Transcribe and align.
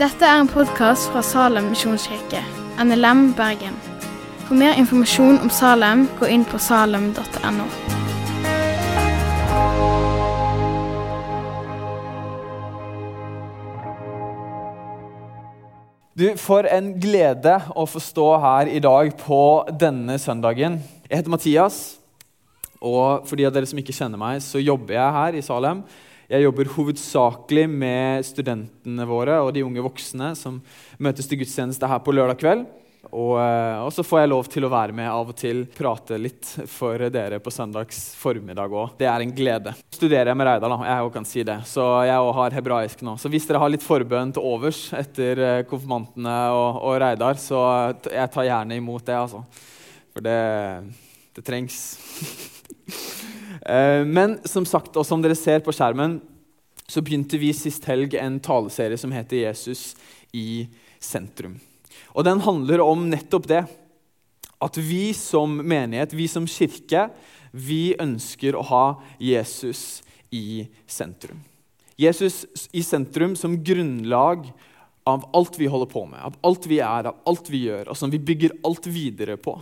Dette 0.00 0.24
er 0.24 0.40
en 0.40 0.48
podkast 0.48 1.10
fra 1.12 1.20
Salem 1.20 1.66
misjonskirke, 1.74 2.40
NLM 2.80 3.34
Bergen. 3.36 3.76
For 4.46 4.56
mer 4.56 4.72
informasjon 4.80 5.36
om 5.44 5.50
Salem, 5.52 6.06
gå 6.16 6.26
inn 6.32 6.46
på 6.48 6.58
salem.no. 6.58 7.66
Du, 16.16 16.26
For 16.40 16.64
en 16.64 16.94
glede 17.00 17.60
å 17.76 17.84
få 17.84 18.00
stå 18.00 18.32
her 18.40 18.72
i 18.72 18.80
dag 18.80 19.12
på 19.20 19.44
denne 19.80 20.16
søndagen. 20.18 20.80
Jeg 21.10 21.20
heter 21.20 21.36
Mathias, 21.36 21.99
og 22.80 23.26
for 23.28 23.36
de 23.36 23.46
av 23.48 23.52
dere 23.54 23.68
som 23.68 23.80
ikke 23.80 23.94
kjenner 23.96 24.20
meg, 24.20 24.40
så 24.44 24.62
jobber 24.62 24.96
jeg 24.96 25.16
her 25.18 25.36
i 25.36 25.44
Salem. 25.44 25.84
Jeg 26.30 26.44
jobber 26.46 26.68
hovedsakelig 26.76 27.64
med 27.68 28.26
studentene 28.28 29.06
våre 29.08 29.40
og 29.42 29.50
de 29.56 29.64
unge 29.66 29.82
voksne 29.82 30.30
som 30.38 30.60
møtes 31.02 31.26
til 31.26 31.40
gudstjeneste 31.40 31.88
her 31.90 32.04
på 32.04 32.14
lørdag 32.14 32.38
kveld. 32.38 32.68
Og, 33.08 33.34
eh, 33.40 33.78
og, 33.80 33.88
så 33.94 34.04
får 34.06 34.20
jeg 34.20 34.30
lov 34.30 34.48
til 34.52 34.66
å 34.66 34.70
være 34.70 34.94
med 34.94 35.08
av 35.10 35.32
og 35.32 35.36
til, 35.38 35.64
prate 35.74 36.18
litt 36.20 36.46
for 36.70 37.00
dere 37.10 37.40
på 37.42 37.52
søndags 37.52 38.12
formiddag 38.20 38.70
òg. 38.70 38.94
Det 39.00 39.08
er 39.10 39.24
en 39.24 39.34
glede. 39.34 39.74
Studerer 39.96 40.30
jeg 40.30 40.38
med 40.38 40.46
Reidar, 40.46 40.70
da. 40.70 40.78
Jeg 40.86 41.12
kan 41.16 41.26
si 41.26 41.44
det. 41.46 41.58
Så 41.66 41.86
jeg 42.06 42.32
har 42.38 42.58
hebraisk 42.60 43.04
nå. 43.06 43.16
Så 43.18 43.32
hvis 43.32 43.48
dere 43.48 43.62
har 43.62 43.72
litt 43.72 43.86
forbønn 43.86 44.34
til 44.36 44.46
overs 44.46 44.84
etter 44.94 45.44
eh, 45.46 45.62
konfirmantene 45.70 46.38
og, 46.54 46.82
og, 46.84 46.98
Reidar, 47.02 47.40
så 47.40 47.62
jeg 48.04 48.34
tar 48.36 48.50
gjerne 48.52 48.78
imot 48.78 49.06
det, 49.08 49.18
altså. 49.18 49.42
For 50.14 50.26
det, 50.26 50.38
det 51.36 51.46
trengs. 51.46 51.80
Eh, 53.60 54.04
men 54.08 54.38
som 54.48 54.64
sagt, 54.64 54.94
og 54.96 55.04
som 55.04 55.20
dere 55.20 55.36
ser 55.36 55.60
på 55.60 55.72
skjermen, 55.76 56.14
så 56.88 57.02
begynte 57.04 57.38
vi 57.38 57.52
sist 57.54 57.84
helg 57.86 58.16
en 58.18 58.38
taleserie 58.40 58.96
som 58.98 59.12
heter 59.12 59.36
'Jesus 59.36 59.94
i 60.32 60.66
sentrum'. 60.98 61.60
Og 62.16 62.24
den 62.24 62.40
handler 62.40 62.80
om 62.80 63.04
nettopp 63.10 63.46
det. 63.46 63.66
At 64.60 64.76
vi 64.76 65.12
som 65.12 65.60
menighet, 65.60 66.12
vi 66.12 66.26
som 66.26 66.46
kirke, 66.46 67.10
vi 67.52 67.94
ønsker 68.00 68.56
å 68.56 68.64
ha 68.64 69.02
Jesus 69.18 70.02
i 70.30 70.68
sentrum. 70.86 71.40
Jesus 71.96 72.44
i 72.72 72.82
sentrum 72.82 73.36
som 73.36 73.58
grunnlag 73.64 74.50
av 75.04 75.30
alt 75.32 75.58
vi 75.58 75.66
holder 75.66 75.86
på 75.86 76.06
med, 76.06 76.20
av 76.20 76.36
alt 76.44 76.66
vi 76.66 76.78
er, 76.80 77.08
av 77.10 77.16
alt 77.26 77.50
vi 77.50 77.64
gjør, 77.66 77.90
og 77.90 77.96
som 77.96 78.12
vi 78.12 78.20
bygger 78.20 78.58
alt 78.64 78.86
videre 78.86 79.36
på. 79.40 79.56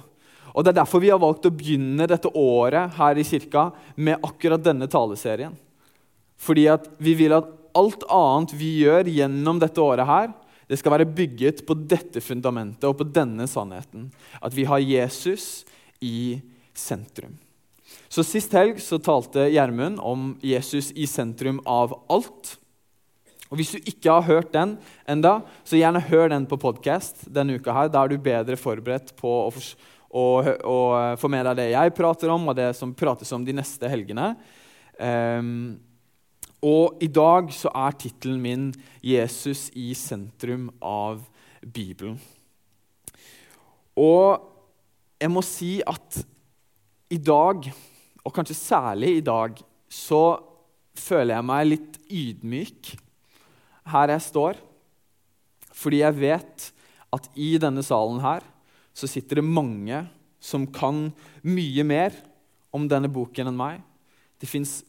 Og 0.59 0.65
Det 0.65 0.73
er 0.73 0.81
derfor 0.81 0.99
vi 0.99 1.13
har 1.13 1.21
valgt 1.23 1.47
å 1.47 1.55
begynne 1.55 2.09
dette 2.11 2.33
året 2.35 2.97
her 2.99 3.19
i 3.19 3.23
kirka 3.27 3.69
med 3.95 4.19
akkurat 4.27 4.65
denne 4.65 4.89
taleserien. 4.91 5.55
Fordi 6.39 6.67
at 6.73 6.89
vi 6.99 7.15
vil 7.15 7.37
at 7.37 7.47
alt 7.79 8.03
annet 8.11 8.55
vi 8.59 8.73
gjør 8.83 9.07
gjennom 9.07 9.61
dette 9.63 9.79
året 9.79 10.09
her, 10.09 10.33
det 10.69 10.81
skal 10.81 10.97
være 10.97 11.09
bygget 11.15 11.63
på 11.67 11.79
dette 11.89 12.21
fundamentet 12.21 12.85
og 12.91 12.99
på 12.99 13.07
denne 13.07 13.47
sannheten. 13.49 14.11
At 14.43 14.55
vi 14.57 14.67
har 14.69 14.83
Jesus 14.83 15.63
i 16.03 16.41
sentrum. 16.75 17.39
Så 18.11 18.25
Sist 18.27 18.53
helg 18.57 18.81
så 18.83 18.99
talte 19.01 19.47
Gjermund 19.53 20.01
om 20.03 20.33
Jesus 20.45 20.91
i 20.97 21.07
sentrum 21.09 21.63
av 21.65 21.95
alt. 22.11 22.57
Og 23.49 23.61
Hvis 23.61 23.73
du 23.73 23.79
ikke 23.89 24.13
har 24.19 24.27
hørt 24.27 24.53
den 24.53 24.75
enda, 25.09 25.39
så 25.65 25.79
gjerne 25.79 26.05
hør 26.11 26.29
den 26.35 26.45
på 26.51 26.59
podkast 26.61 27.25
denne 27.33 27.57
uka. 27.57 27.73
her. 27.73 27.89
Da 27.89 28.05
er 28.05 28.09
du 28.09 28.19
bedre 28.19 28.59
forberedt 28.61 29.15
på 29.17 29.31
å, 29.47 29.53
å, 30.09 30.25
og 30.65 31.19
få 31.21 31.29
med 31.31 31.45
deg 31.51 31.59
det 31.61 31.69
jeg 31.73 31.95
prater 31.97 32.33
om, 32.33 32.49
og 32.49 32.57
det 32.57 32.71
som 32.77 32.95
prates 32.97 33.33
om 33.37 33.45
de 33.45 33.55
neste 33.57 33.91
helgene. 33.91 34.33
Um, 34.99 35.77
og 36.65 36.99
i 37.05 37.07
dag 37.13 37.53
så 37.55 37.71
er 37.71 37.95
tittelen 38.01 38.41
min 38.43 38.65
'Jesus 39.05 39.69
i 39.79 39.93
sentrum 39.95 40.71
av 40.83 41.23
Bibelen'. 41.63 42.19
Og 43.99 44.43
jeg 45.21 45.31
må 45.31 45.43
si 45.43 45.79
at 45.87 46.23
i 47.11 47.19
dag, 47.19 47.71
og 48.25 48.35
kanskje 48.35 48.55
særlig 48.55 49.17
i 49.17 49.25
dag, 49.25 49.59
så 49.89 50.39
føler 50.99 51.35
jeg 51.35 51.47
meg 51.47 51.67
litt 51.67 51.99
ydmyk 52.11 52.93
her 53.93 54.13
jeg 54.15 54.27
står. 54.27 54.59
Fordi 55.73 56.03
jeg 56.03 56.19
vet 56.19 56.69
at 57.15 57.29
i 57.39 57.57
denne 57.61 57.83
salen 57.87 58.21
her 58.21 58.43
så 58.99 59.07
sitter 59.07 59.39
det 59.39 59.47
mange 59.47 60.03
som 60.43 60.67
kan 60.67 61.09
mye 61.47 61.85
mer 61.87 62.15
om 62.75 62.89
denne 62.91 63.11
boken 63.11 63.51
enn 63.51 63.59
meg. 63.59 63.79
Det 64.39 64.51
fins 64.51 64.81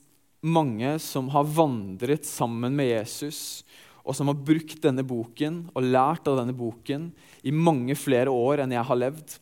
mange 0.42 0.96
som 1.04 1.30
har 1.34 1.46
vandret 1.46 2.26
sammen 2.28 2.74
med 2.78 2.90
Jesus, 2.90 3.62
og 4.02 4.16
som 4.18 4.32
har 4.32 4.42
brukt 4.42 4.80
denne 4.82 5.04
boken 5.06 5.68
og 5.76 5.86
lært 5.86 6.28
av 6.32 6.40
denne 6.40 6.56
boken 6.58 7.10
i 7.46 7.54
mange 7.54 7.94
flere 8.00 8.34
år 8.34 8.64
enn 8.64 8.74
jeg 8.74 8.88
har 8.90 9.00
levd. 9.00 9.36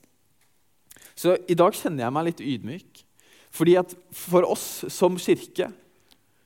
Så 1.18 1.38
i 1.48 1.56
dag 1.58 1.76
kjenner 1.78 2.06
jeg 2.06 2.16
meg 2.18 2.28
litt 2.28 2.44
ydmyk. 2.44 3.04
Fordi 3.58 3.78
at 3.80 3.94
for 4.14 4.46
oss 4.46 4.86
som 4.94 5.16
kirke 5.22 5.72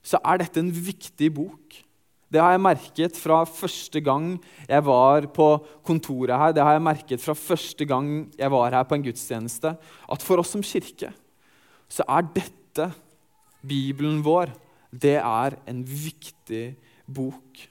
så 0.05 0.19
er 0.25 0.41
dette 0.41 0.61
en 0.61 0.71
viktig 0.71 1.31
bok. 1.33 1.79
Det 2.31 2.39
har 2.39 2.53
jeg 2.55 2.63
merket 2.63 3.17
fra 3.19 3.41
første 3.43 3.99
gang 4.03 4.37
jeg 4.69 4.83
var 4.87 5.25
på 5.35 5.47
kontoret 5.83 6.31
her. 6.39 6.53
Det 6.55 6.63
har 6.63 6.77
jeg 6.77 6.85
merket 6.85 7.23
fra 7.23 7.35
første 7.35 7.87
gang 7.87 8.29
jeg 8.39 8.51
var 8.53 8.71
her 8.71 8.87
på 8.87 8.95
en 8.95 9.03
gudstjeneste. 9.03 9.73
At 10.07 10.23
for 10.23 10.39
oss 10.39 10.53
som 10.55 10.63
kirke 10.63 11.11
så 11.91 12.05
er 12.07 12.23
dette 12.31 12.87
Bibelen 13.67 14.21
vår, 14.23 14.53
det 14.91 15.17
er 15.19 15.57
en 15.67 15.81
viktig 15.83 16.71
bok. 17.03 17.65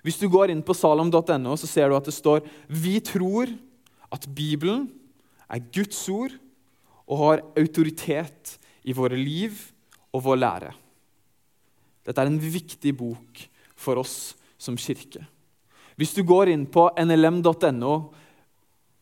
Hvis 0.00 0.16
du 0.16 0.24
går 0.32 0.54
inn 0.54 0.64
på 0.64 0.72
salom.no, 0.72 1.52
så 1.60 1.68
ser 1.68 1.90
du 1.90 1.98
at 1.98 2.08
det 2.08 2.16
står 2.16 2.40
vi 2.64 2.96
tror 3.04 3.52
at 4.08 4.24
Bibelen 4.32 4.86
er 5.52 5.64
Guds 5.74 6.00
ord 6.08 6.32
og 7.04 7.20
har 7.26 7.44
autoritet 7.60 8.56
i 8.88 8.96
våre 8.96 9.20
liv 9.20 9.52
og 10.16 10.24
vår 10.24 10.40
lære. 10.40 10.72
Dette 12.08 12.24
er 12.24 12.32
en 12.32 12.40
viktig 12.40 12.96
bok 12.96 13.44
for 13.78 14.00
oss 14.02 14.34
som 14.58 14.76
kirke. 14.78 15.22
Hvis 15.98 16.14
du 16.14 16.22
går 16.26 16.50
inn 16.52 16.66
på 16.70 16.88
nlm.no, 16.98 17.94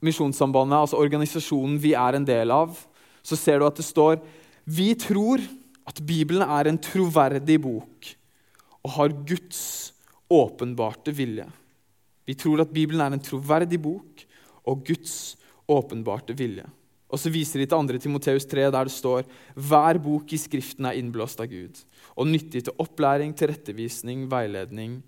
Misjonssambandet, 0.05 0.77
altså 0.77 1.01
organisasjonen 1.01 1.79
vi 1.81 1.95
er 1.97 2.19
en 2.19 2.27
del 2.29 2.53
av, 2.53 2.77
så 3.25 3.37
ser 3.39 3.61
du 3.61 3.67
at 3.67 3.79
det 3.81 3.87
står 3.87 4.21
vi 4.67 4.91
tror 4.99 5.43
at 5.87 6.01
Bibelen 6.03 6.43
er 6.43 6.67
en 6.67 6.79
troverdig 6.83 7.61
bok 7.63 8.09
og 8.83 8.91
har 8.97 9.15
Guds 9.29 9.93
åpenbarte 10.31 11.15
vilje. 11.15 11.47
Vi 12.27 12.35
tror 12.35 12.65
at 12.65 12.73
Bibelen 12.75 13.03
er 13.05 13.15
en 13.15 13.23
troverdig 13.23 13.79
bok 13.83 14.25
og 14.67 14.83
Guds 14.89 15.37
åpenbarte 15.71 16.35
vilje. 16.35 16.67
Og 17.07 17.21
så 17.23 17.31
viser 17.31 17.63
de 17.63 17.69
til 17.69 17.77
2. 17.77 18.01
Timoteus 18.03 18.47
3, 18.51 18.67
der 18.75 18.89
det 18.89 18.95
står 18.95 19.27
hver 19.55 20.01
bok 20.03 20.33
i 20.35 20.41
Skriften 20.41 20.89
er 20.89 20.99
innblåst 20.99 21.41
av 21.43 21.51
Gud 21.51 21.79
og 22.17 22.27
nyttig 22.27 22.65
til 22.67 22.83
opplæring, 22.83 23.35
tilrettevisning, 23.37 24.25
veiledning 24.31 24.99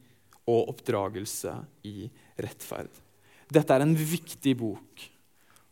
og 0.49 0.71
oppdragelse 0.75 1.55
i 1.89 2.09
rettferd. 2.39 2.91
Dette 3.49 3.75
er 3.75 3.85
en 3.85 3.97
viktig 3.97 4.55
bok 4.61 5.07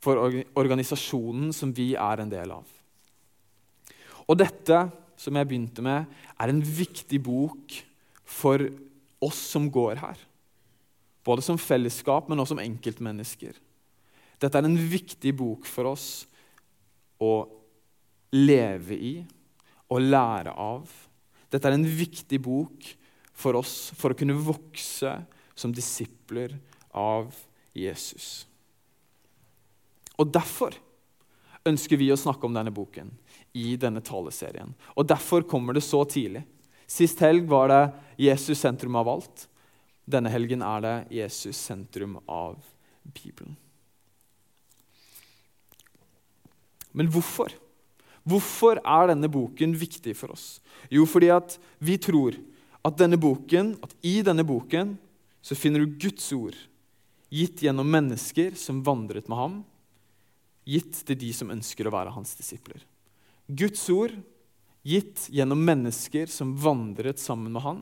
for 0.03 0.21
organisasjonen 0.57 1.53
som 1.55 1.73
vi 1.77 1.93
er 1.99 2.23
en 2.23 2.33
del 2.33 2.55
av. 2.55 2.65
Og 4.27 4.39
dette, 4.41 4.87
som 5.17 5.37
jeg 5.39 5.49
begynte 5.49 5.85
med, 5.85 6.09
er 6.37 6.51
en 6.51 6.63
viktig 6.63 7.21
bok 7.23 7.77
for 8.27 8.65
oss 9.23 9.39
som 9.53 9.69
går 9.73 10.01
her. 10.03 10.19
Både 11.27 11.45
som 11.45 11.59
fellesskap, 11.59 12.29
men 12.29 12.41
også 12.43 12.55
som 12.55 12.63
enkeltmennesker. 12.63 13.55
Dette 14.43 14.61
er 14.61 14.69
en 14.69 14.77
viktig 14.77 15.33
bok 15.37 15.69
for 15.69 15.93
oss 15.93 16.27
å 17.23 17.47
leve 18.37 18.97
i 18.97 19.15
og 19.93 20.03
lære 20.03 20.53
av. 20.53 20.91
Dette 21.53 21.69
er 21.69 21.77
en 21.77 21.87
viktig 21.87 22.41
bok 22.45 22.89
for 23.37 23.59
oss 23.61 23.93
for 23.97 24.13
å 24.13 24.19
kunne 24.19 24.37
vokse 24.37 25.13
som 25.57 25.73
disipler 25.73 26.57
av 26.97 27.33
Jesus. 27.77 28.45
Og 30.17 30.29
derfor 30.33 30.77
ønsker 31.67 31.99
vi 32.01 32.11
å 32.13 32.19
snakke 32.19 32.49
om 32.49 32.55
denne 32.57 32.73
boken 32.75 33.11
i 33.57 33.75
denne 33.81 34.03
taleserien. 34.05 34.73
Og 34.97 35.09
Derfor 35.09 35.47
kommer 35.49 35.77
det 35.77 35.85
så 35.85 36.05
tidlig. 36.05 36.45
Sist 36.87 37.21
helg 37.25 37.49
var 37.51 37.69
det 37.73 37.83
Jesus 38.29 38.61
sentrum 38.63 38.97
av 38.97 39.09
alt. 39.11 39.47
Denne 40.07 40.31
helgen 40.31 40.63
er 40.63 40.83
det 40.85 40.97
Jesus 41.19 41.59
sentrum 41.59 42.21
av 42.31 42.61
Bibelen. 43.03 43.57
Men 46.97 47.11
hvorfor? 47.13 47.53
Hvorfor 48.27 48.81
er 48.83 49.13
denne 49.13 49.29
boken 49.31 49.77
viktig 49.79 50.17
for 50.19 50.35
oss? 50.35 50.59
Jo, 50.91 51.05
fordi 51.07 51.31
at 51.31 51.59
vi 51.79 51.99
tror 52.01 52.35
at, 52.83 52.97
denne 52.99 53.19
boken, 53.21 53.77
at 53.85 53.93
i 54.07 54.19
denne 54.27 54.43
boken 54.47 54.97
så 55.45 55.55
finner 55.59 55.85
du 55.85 55.99
Guds 56.01 56.27
ord 56.35 56.57
gitt 57.31 57.63
gjennom 57.63 57.89
mennesker 57.91 58.57
som 58.59 58.83
vandret 58.87 59.29
med 59.31 59.39
ham, 59.39 59.57
gitt 60.67 61.05
til 61.07 61.19
de 61.21 61.31
som 61.35 61.53
ønsker 61.55 61.87
å 61.87 61.95
være 61.95 62.15
hans 62.15 62.35
disipler. 62.39 62.83
Guds 63.47 63.85
ord 63.95 64.15
gitt 64.87 65.29
gjennom 65.35 65.63
mennesker 65.67 66.31
som 66.31 66.55
vandret 66.59 67.23
sammen 67.23 67.55
med 67.55 67.63
han, 67.63 67.81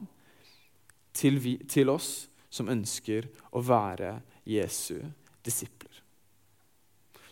til, 1.14 1.38
vi, 1.38 1.56
til 1.70 1.92
oss 1.92 2.26
som 2.52 2.68
ønsker 2.72 3.28
å 3.54 3.62
være 3.64 4.18
Jesu 4.48 4.98
disipler. 5.44 5.92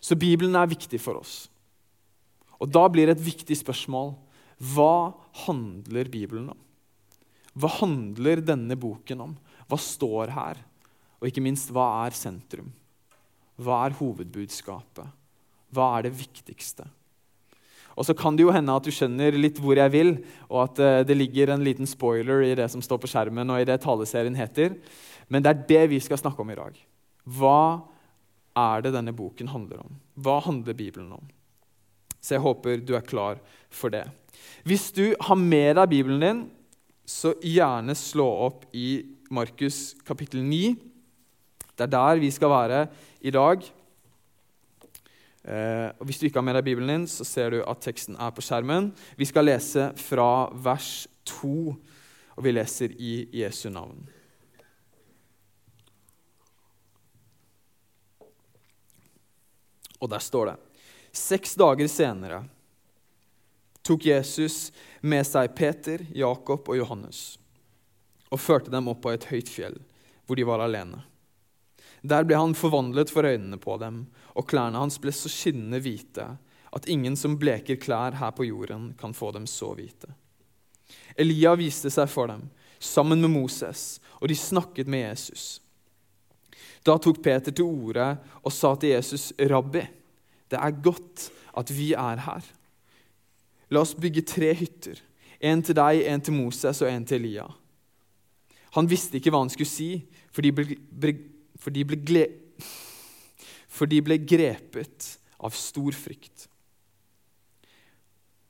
Så 0.03 0.17
Bibelen 0.19 0.55
er 0.59 0.69
viktig 0.71 0.99
for 1.01 1.19
oss. 1.21 1.47
Og 2.63 2.71
Da 2.71 2.87
blir 2.87 3.09
det 3.09 3.17
et 3.17 3.27
viktig 3.27 3.59
spørsmål 3.59 4.13
hva 4.73 5.11
handler 5.43 6.07
Bibelen 6.07 6.47
om? 6.53 6.59
Hva 7.53 7.69
handler 7.81 8.39
denne 8.45 8.77
boken 8.79 9.25
om? 9.25 9.33
Hva 9.67 9.79
står 9.81 10.31
her? 10.31 10.61
Og 11.19 11.27
ikke 11.27 11.43
minst, 11.43 11.73
hva 11.73 12.05
er 12.05 12.15
sentrum? 12.15 12.71
Hva 13.59 13.83
er 13.85 13.97
hovedbudskapet? 13.99 15.09
Hva 15.73 15.89
er 15.97 16.07
det 16.07 16.15
viktigste? 16.17 16.87
Og 17.93 18.07
så 18.07 18.15
kan 18.17 18.37
det 18.37 18.45
jo 18.45 18.53
hende 18.53 18.73
at 18.73 18.85
du 18.85 18.93
skjønner 18.93 19.35
litt 19.37 19.59
hvor 19.61 19.77
jeg 19.77 19.93
vil, 19.93 20.15
og 20.49 20.63
at 20.63 20.81
eh, 20.81 21.03
det 21.05 21.17
ligger 21.17 21.53
en 21.53 21.65
liten 21.65 21.89
spoiler 21.89 22.41
i 22.47 22.55
det 22.57 22.65
som 22.73 22.81
står 22.81 23.03
på 23.03 23.09
skjermen, 23.11 23.51
og 23.53 23.61
i 23.61 23.67
det 23.69 23.77
taleserien 23.83 24.37
heter. 24.37 24.79
Men 25.29 25.45
det 25.45 25.51
er 25.51 25.67
det 25.69 25.83
vi 25.93 26.01
skal 26.01 26.17
snakke 26.21 26.41
om 26.41 26.53
i 26.53 26.57
dag. 26.57 26.79
Hva 27.37 27.83
er 28.57 28.85
det 28.85 28.95
denne 28.95 29.13
boken 29.13 29.51
handler 29.53 29.83
om? 29.85 29.93
Hva 30.25 30.39
handler 30.45 30.77
Bibelen 30.77 31.13
om? 31.13 31.29
Så 32.23 32.37
jeg 32.37 32.43
håper 32.45 32.79
du 32.79 32.95
er 32.95 33.03
klar 33.03 33.41
for 33.73 33.91
det. 33.91 34.05
Hvis 34.63 34.91
du 34.95 35.11
har 35.19 35.35
med 35.39 35.75
deg 35.75 35.91
Bibelen 35.91 36.23
din, 36.23 36.43
så 37.03 37.33
gjerne 37.43 37.95
slå 37.99 38.25
opp 38.45 38.63
i 38.71 39.03
Markus 39.33 39.91
kapittel 40.07 40.43
9. 40.47 40.75
Det 41.75 41.83
er 41.83 41.91
der 41.91 42.21
vi 42.21 42.31
skal 42.31 42.53
være 42.53 42.85
i 43.19 43.33
dag. 43.33 43.65
Eh, 45.43 45.89
og 45.99 46.05
Hvis 46.07 46.21
du 46.21 46.25
ikke 46.29 46.39
har 46.39 46.47
med 46.47 46.55
deg 46.55 46.63
Bibelen 46.63 46.93
din, 46.93 47.07
så 47.11 47.27
ser 47.27 47.51
du 47.51 47.59
at 47.67 47.83
teksten 47.83 48.15
er 48.15 48.31
på 48.31 48.43
skjermen. 48.45 48.93
Vi 49.19 49.27
skal 49.27 49.49
lese 49.49 49.91
fra 49.99 50.47
vers 50.55 51.07
2, 51.27 51.75
og 52.37 52.43
vi 52.45 52.55
leser 52.55 52.95
i 52.95 53.27
Jesu 53.35 53.67
navn. 53.69 53.99
Og 59.99 60.09
der 60.11 60.19
står 60.19 60.51
det 60.51 60.55
Seks 61.13 61.55
dager 61.55 61.87
senere 61.87 62.43
tok 63.85 64.05
Jesus 64.05 64.71
med 65.01 65.27
seg 65.27 65.51
Peter, 65.55 66.01
Jakob 66.15 66.69
og 66.71 66.79
Johannes 66.79 67.35
og 68.33 68.41
førte 68.41 68.71
dem 68.73 68.87
opp 68.89 69.03
på 69.03 69.11
et 69.13 69.27
høyt 69.29 69.51
fjell, 69.51 69.75
hvor 70.25 70.39
de 70.39 70.45
var 70.47 70.63
alene. 70.65 71.03
Der 72.01 72.25
ble 72.25 72.39
han 72.39 72.55
forvandlet 72.57 73.11
for 73.13 73.27
øynene 73.29 73.59
på 73.61 73.77
dem, 73.77 74.07
og 74.33 74.47
klærne 74.49 74.81
hans 74.81 74.97
ble 74.97 75.13
så 75.13 75.29
skinnende 75.29 75.83
hvite 75.85 76.25
at 76.73 76.89
ingen 76.89 77.13
som 77.19 77.37
bleker 77.37 77.77
klær 77.77 78.17
her 78.17 78.33
på 78.33 78.47
jorden, 78.47 78.95
kan 78.97 79.13
få 79.13 79.29
dem 79.35 79.45
så 79.45 79.69
hvite. 79.77 80.09
Elia 81.13 81.53
viste 81.59 81.91
seg 81.93 82.09
for 82.09 82.31
dem, 82.33 82.47
sammen 82.81 83.21
med 83.21 83.31
Moses, 83.35 84.01
og 84.17 84.33
de 84.33 84.35
snakket 84.35 84.89
med 84.89 85.05
Jesus. 85.11 85.61
Da 86.83 86.97
tok 86.97 87.21
Peter 87.23 87.53
til 87.53 87.69
orde 87.69 88.15
og 88.41 88.51
sa 88.51 88.73
til 88.75 88.97
Jesus, 88.97 89.31
'Rabbi, 89.37 89.85
det 90.53 90.61
er 90.61 90.83
godt 90.85 91.29
at 91.57 91.73
vi 91.73 91.93
er 91.97 92.23
her.' 92.27 92.51
La 93.73 93.81
oss 93.81 93.95
bygge 93.97 94.21
tre 94.21 94.53
hytter, 94.53 94.99
en 95.41 95.61
til 95.65 95.75
deg, 95.75 96.03
en 96.05 96.21
til 96.21 96.35
Moses 96.35 96.81
og 96.85 96.91
en 96.91 97.05
til 97.05 97.23
Elia. 97.23 97.47
Han 98.77 98.89
visste 98.89 99.17
ikke 99.17 99.33
hva 99.33 99.41
han 99.41 99.49
skulle 99.49 99.69
si, 99.69 100.05
for 100.33 100.45
de 100.45 100.51
ble, 100.53 100.77
ble 100.77 101.13
for 101.57 101.73
de 101.73 101.83
ble, 101.87 101.99
gle... 102.03 102.25
for 103.69 103.89
de 103.89 104.01
ble 104.05 104.19
grepet 104.21 105.13
av 105.43 105.55
stor 105.57 105.95
frykt. 105.97 106.47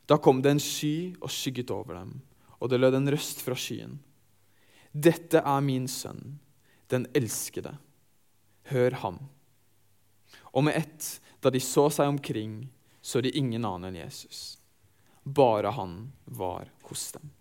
Da 0.10 0.20
kom 0.20 0.42
det 0.44 0.54
en 0.54 0.62
sky 0.62 1.14
og 1.22 1.32
skygget 1.32 1.72
over 1.74 2.00
dem, 2.02 2.18
og 2.60 2.72
det 2.72 2.80
lød 2.82 3.00
en 3.00 3.12
røst 3.14 3.44
fra 3.44 3.56
skyen. 3.60 3.98
Dette 4.94 5.42
er 5.42 5.64
min 5.66 5.88
sønn, 5.90 6.38
den 6.92 7.08
elskede. 7.16 7.74
Hør 8.70 9.00
ham. 9.02 9.18
Og 10.54 10.68
med 10.68 10.78
ett, 10.78 11.08
da 11.44 11.52
de 11.52 11.60
så 11.60 11.90
seg 11.92 12.08
omkring, 12.08 12.68
så 13.02 13.22
de 13.22 13.34
ingen 13.38 13.66
annen 13.68 13.92
enn 13.92 14.02
Jesus. 14.06 14.58
Bare 15.24 15.74
han 15.76 16.12
var 16.26 16.72
hos 16.88 17.12
dem. 17.12 17.32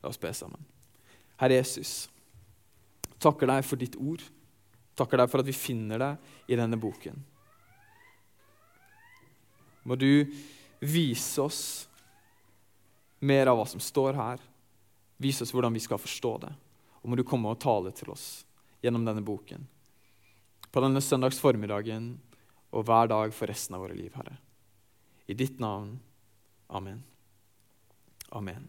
La 0.00 0.08
oss 0.08 0.20
be 0.20 0.32
sammen. 0.34 0.64
Herre 1.36 1.60
Jesus. 1.60 2.08
Takker 3.18 3.48
deg 3.50 3.64
for 3.68 3.80
ditt 3.80 3.96
ord. 4.00 4.24
Takker 4.96 5.20
deg 5.20 5.30
for 5.32 5.42
at 5.42 5.48
vi 5.48 5.56
finner 5.56 6.00
deg 6.00 6.52
i 6.52 6.56
denne 6.56 6.78
boken. 6.80 7.20
Må 9.86 9.96
du 10.00 10.24
vise 10.80 11.42
oss 11.42 11.62
mer 13.20 13.52
av 13.52 13.60
hva 13.60 13.68
som 13.68 13.80
står 13.82 14.16
her. 14.16 14.40
Vise 15.20 15.44
oss 15.44 15.52
hvordan 15.52 15.76
vi 15.76 15.84
skal 15.84 16.00
forstå 16.00 16.32
det. 16.44 16.52
Og 17.02 17.12
må 17.12 17.16
du 17.16 17.24
komme 17.28 17.52
og 17.52 17.60
tale 17.60 17.92
til 17.96 18.12
oss 18.12 18.44
gjennom 18.84 19.04
denne 19.04 19.24
boken. 19.24 19.68
På 20.76 20.82
denne 20.84 21.00
søndags 21.00 21.38
formiddagen 21.40 22.10
og 22.76 22.82
hver 22.84 23.08
dag 23.08 23.30
for 23.32 23.48
resten 23.48 23.78
av 23.78 23.86
våre 23.86 23.94
liv, 23.96 24.10
Herre. 24.12 24.34
I 25.24 25.32
ditt 25.32 25.56
navn. 25.56 25.94
Amen. 26.68 26.98
Amen. 28.36 28.66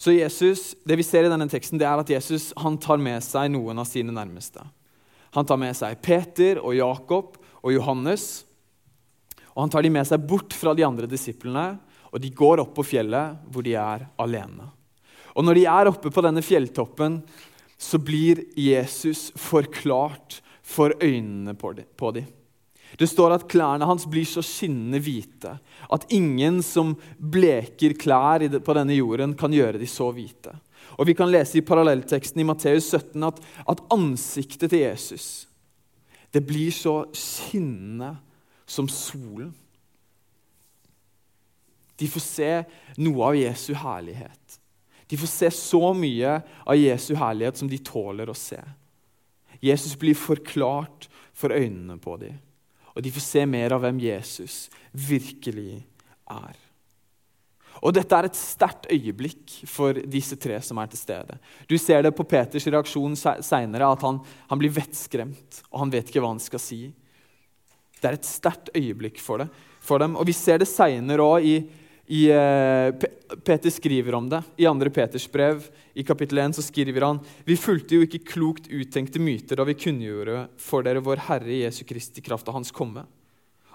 Så 0.00 0.16
Jesus, 0.16 0.72
det 0.82 0.96
vi 0.98 1.06
ser 1.06 1.28
i 1.28 1.30
denne 1.30 1.46
teksten, 1.52 1.78
det 1.78 1.86
er 1.86 2.02
at 2.02 2.10
Jesus 2.10 2.48
han 2.58 2.80
tar 2.82 2.98
med 2.98 3.22
seg 3.22 3.52
noen 3.54 3.78
av 3.78 3.86
sine 3.86 4.10
nærmeste. 4.16 4.66
Han 5.38 5.46
tar 5.46 5.62
med 5.62 5.78
seg 5.78 6.02
Peter 6.02 6.58
og 6.58 6.74
Jakob 6.74 7.38
og 7.60 7.70
Johannes. 7.70 8.42
Og 9.54 9.62
Han 9.62 9.70
tar 9.70 9.86
de 9.86 9.94
med 9.94 10.10
seg 10.10 10.26
bort 10.26 10.58
fra 10.58 10.74
de 10.74 10.88
andre 10.88 11.06
disiplene, 11.06 11.78
og 12.10 12.18
de 12.18 12.34
går 12.34 12.64
opp 12.64 12.74
på 12.74 12.88
fjellet 12.96 13.38
hvor 13.46 13.62
de 13.62 13.78
er 13.78 14.08
alene. 14.18 14.72
Og 15.38 15.46
Når 15.46 15.54
de 15.54 15.66
er 15.70 15.94
oppe 15.94 16.10
på 16.10 16.26
denne 16.26 16.42
fjelltoppen, 16.42 17.22
så 17.78 18.02
blir 18.02 18.42
Jesus 18.58 19.28
forklart 19.38 20.42
for 20.70 20.94
øynene 21.02 21.54
på 21.58 21.74
dem. 22.14 22.28
Det 22.98 23.06
står 23.06 23.36
at 23.36 23.46
klærne 23.50 23.86
hans 23.86 24.06
blir 24.10 24.26
så 24.26 24.42
skinnende 24.42 24.98
hvite 25.02 25.52
at 25.94 26.06
ingen 26.10 26.58
som 26.62 26.96
bleker 27.18 27.94
klær 27.98 28.42
på 28.58 28.74
denne 28.74 28.96
jorden, 28.96 29.36
kan 29.38 29.54
gjøre 29.54 29.78
de 29.78 29.86
så 29.86 30.10
hvite. 30.14 30.56
Og 30.98 31.06
Vi 31.06 31.14
kan 31.14 31.30
lese 31.30 31.58
i 31.58 31.66
parallellteksten 31.66 32.40
i 32.40 32.46
Matteus 32.46 32.90
17 32.90 33.22
at, 33.22 33.38
at 33.68 33.84
ansiktet 33.94 34.70
til 34.70 34.82
Jesus 34.82 35.46
det 36.30 36.44
blir 36.46 36.70
så 36.70 37.08
skinnende 37.10 38.12
som 38.66 38.86
solen. 38.86 39.50
De 41.98 42.06
får 42.08 42.22
se 42.22 42.50
noe 43.02 43.32
av 43.32 43.34
Jesu 43.34 43.72
herlighet. 43.74 44.60
De 45.10 45.18
får 45.18 45.30
se 45.32 45.50
så 45.50 45.90
mye 45.90 46.36
av 46.62 46.78
Jesu 46.78 47.16
herlighet 47.18 47.58
som 47.58 47.68
de 47.68 47.80
tåler 47.82 48.30
å 48.30 48.36
se. 48.38 48.60
Jesus 49.62 49.96
blir 49.98 50.16
forklart 50.18 51.08
for 51.36 51.52
øynene 51.52 51.98
på 52.00 52.16
dem 52.20 52.38
og 52.94 53.04
de 53.04 53.12
får 53.14 53.24
se 53.24 53.46
mer 53.48 53.74
av 53.74 53.84
hvem 53.84 54.00
Jesus 54.02 54.66
virkelig 54.92 55.80
er. 56.30 56.58
Og 57.80 57.94
Dette 57.96 58.16
er 58.16 58.26
et 58.28 58.36
sterkt 58.36 58.88
øyeblikk 58.92 59.54
for 59.70 59.96
disse 60.10 60.36
tre 60.36 60.58
som 60.60 60.78
er 60.82 60.90
til 60.90 61.00
stede. 61.00 61.38
Du 61.70 61.78
ser 61.80 62.02
det 62.04 62.12
på 62.16 62.26
Peters 62.28 62.66
reaksjon 62.68 63.14
seinere, 63.16 63.88
at 63.88 64.04
han, 64.04 64.18
han, 64.50 64.60
blir 64.60 64.74
vettskremt 64.74 65.62
og 65.70 65.84
han 65.84 65.94
vet 65.94 66.10
ikke 66.10 66.20
hva 66.20 66.34
han 66.34 66.42
skal 66.42 66.60
si. 66.60 66.80
Det 68.00 68.10
er 68.10 68.18
et 68.18 68.28
sterkt 68.28 68.72
øyeblikk 68.74 69.20
for, 69.22 69.40
det, 69.40 69.48
for 69.80 70.02
dem. 70.02 70.18
Og 70.18 70.28
Vi 70.28 70.36
ser 70.36 70.60
det 70.60 70.68
seinere 70.68 71.24
òg 71.24 71.46
i, 71.46 71.56
i, 72.10 72.24
uh, 72.34 72.90
Peter 73.46 73.70
skriver 73.70 74.16
om 74.18 74.26
det. 74.30 74.42
I 74.58 74.66
2. 74.66 74.90
Peters 74.94 75.28
brev 75.30 75.68
i 75.94 76.02
kapittel 76.02 76.42
1 76.42 76.56
så 76.58 76.64
skriver 76.66 77.06
han 77.06 77.20
Vi 77.46 77.54
fulgte 77.60 77.94
jo 77.94 78.06
ikke 78.06 78.24
klokt 78.32 78.66
uttenkte 78.66 79.22
myter 79.22 79.60
da 79.60 79.66
vi 79.68 79.78
kunngjorde 79.78 80.48
for 80.58 80.86
dere 80.86 81.02
vår 81.06 81.22
Herre 81.28 81.60
Jesu 81.62 81.84
Kristi 81.86 82.24
kraft 82.26 82.50
av 82.50 82.58
Hans 82.58 82.74
komme. 82.74 83.06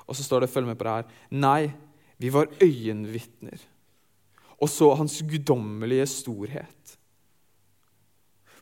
Og 0.06 0.18
så 0.18 0.26
står 0.26 0.44
det, 0.44 0.52
følg 0.52 0.68
med 0.68 0.78
på 0.78 0.86
det 0.86 0.98
her, 0.98 1.16
Nei, 1.32 1.72
vi 2.20 2.30
var 2.34 2.52
øyenvitner 2.60 3.64
og 4.62 4.72
så 4.72 4.94
Hans 4.96 5.20
guddommelige 5.28 6.08
storhet. 6.10 6.96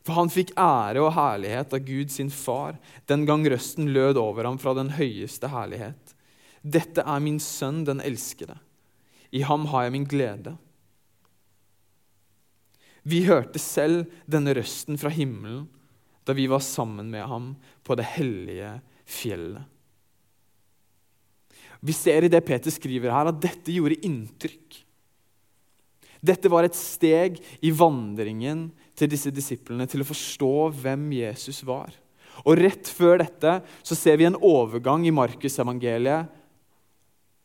For 0.04 0.18
han 0.18 0.28
fikk 0.32 0.52
ære 0.60 1.00
og 1.00 1.14
herlighet 1.16 1.72
av 1.72 1.84
Gud 1.86 2.12
sin 2.12 2.28
far 2.32 2.76
den 3.08 3.24
gang 3.28 3.46
røsten 3.48 3.88
lød 3.94 4.20
over 4.20 4.44
ham 4.44 4.58
fra 4.60 4.74
den 4.76 4.92
høyeste 4.98 5.48
herlighet. 5.48 6.12
Dette 6.60 7.04
er 7.08 7.22
min 7.24 7.40
sønn, 7.40 7.84
den 7.88 8.02
elskede. 8.04 8.58
I 9.34 9.42
ham 9.46 9.66
har 9.72 9.86
jeg 9.86 9.94
min 9.96 10.06
glede. 10.08 10.54
Vi 13.04 13.24
hørte 13.26 13.60
selv 13.60 14.06
denne 14.30 14.54
røsten 14.56 14.96
fra 15.00 15.12
himmelen 15.12 15.66
da 16.24 16.32
vi 16.32 16.46
var 16.48 16.62
sammen 16.64 17.10
med 17.12 17.26
ham 17.28 17.50
på 17.84 17.96
det 18.00 18.06
hellige 18.14 18.70
fjellet. 19.04 19.66
Vi 21.84 21.92
ser 21.92 22.24
i 22.24 22.30
det 22.32 22.40
Peter 22.46 22.72
skriver 22.72 23.12
her, 23.12 23.28
at 23.28 23.42
dette 23.42 23.74
gjorde 23.74 24.00
inntrykk. 24.08 24.78
Dette 26.24 26.48
var 26.48 26.64
et 26.64 26.78
steg 26.78 27.36
i 27.60 27.74
vandringen 27.76 28.70
til 28.96 29.10
disse 29.12 29.28
disiplene 29.34 29.84
til 29.90 30.00
å 30.00 30.08
forstå 30.08 30.54
hvem 30.78 31.10
Jesus 31.18 31.60
var. 31.68 31.92
Og 32.48 32.56
Rett 32.56 32.88
før 32.88 33.20
dette 33.20 33.58
så 33.84 33.98
ser 33.98 34.16
vi 34.16 34.24
en 34.30 34.40
overgang 34.40 35.04
i 35.04 35.12
Markusevangeliet 35.12 36.32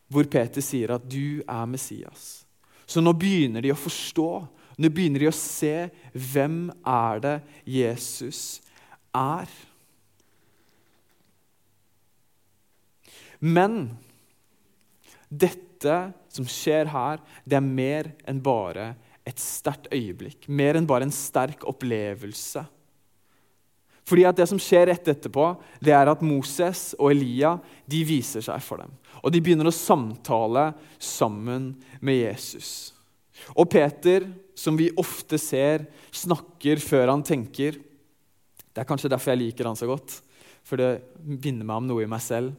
hvor 0.10 0.26
Peter 0.30 0.62
sier 0.62 0.96
at 0.96 1.06
'du 1.06 1.42
er 1.48 1.66
Messias'. 1.70 2.44
Så 2.90 3.02
nå 3.02 3.14
begynner 3.14 3.62
de 3.62 3.72
å 3.72 3.78
forstå, 3.78 4.48
nå 4.80 4.90
begynner 4.90 5.20
de 5.20 5.30
å 5.30 5.36
se 5.36 5.90
hvem 6.14 6.72
er 6.88 7.20
det 7.20 7.36
Jesus 7.66 8.62
er. 9.14 9.48
Men 13.40 13.98
dette 15.30 16.14
som 16.34 16.48
skjer 16.50 16.90
her, 16.92 17.22
det 17.46 17.60
er 17.60 17.66
mer 17.66 18.12
enn 18.28 18.42
bare 18.42 18.96
et 19.28 19.40
sterkt 19.40 19.92
øyeblikk. 19.94 20.48
Mer 20.50 20.80
enn 20.80 20.90
bare 20.90 21.06
en 21.06 21.14
sterk 21.14 21.64
opplevelse. 21.70 22.66
Fordi 24.10 24.26
at 24.26 24.40
Det 24.40 24.48
som 24.50 24.60
skjer 24.62 24.88
rett 24.90 25.12
etterpå, 25.12 25.52
det 25.84 25.94
er 25.94 26.10
at 26.10 26.24
Moses 26.26 26.96
og 26.98 27.12
Elia 27.14 27.58
de 27.90 28.02
viser 28.08 28.42
seg 28.42 28.64
for 28.66 28.82
dem. 28.82 28.94
Og 29.22 29.34
de 29.34 29.42
begynner 29.44 29.70
å 29.70 29.76
samtale 29.76 30.72
sammen 30.98 31.76
med 32.02 32.18
Jesus. 32.24 32.94
Og 33.54 33.70
Peter, 33.72 34.26
som 34.58 34.78
vi 34.80 34.90
ofte 35.00 35.38
ser, 35.40 35.86
snakker 36.12 36.82
før 36.82 37.14
han 37.14 37.24
tenker. 37.26 37.78
Det 38.74 38.82
er 38.82 38.88
kanskje 38.88 39.12
derfor 39.12 39.34
jeg 39.34 39.44
liker 39.44 39.70
han 39.70 39.78
så 39.78 39.88
godt, 39.90 40.20
for 40.66 40.80
det 40.80 40.90
minner 41.22 41.68
meg 41.68 41.78
om 41.78 41.88
noe 41.90 42.04
i 42.06 42.10
meg 42.10 42.24
selv. 42.24 42.58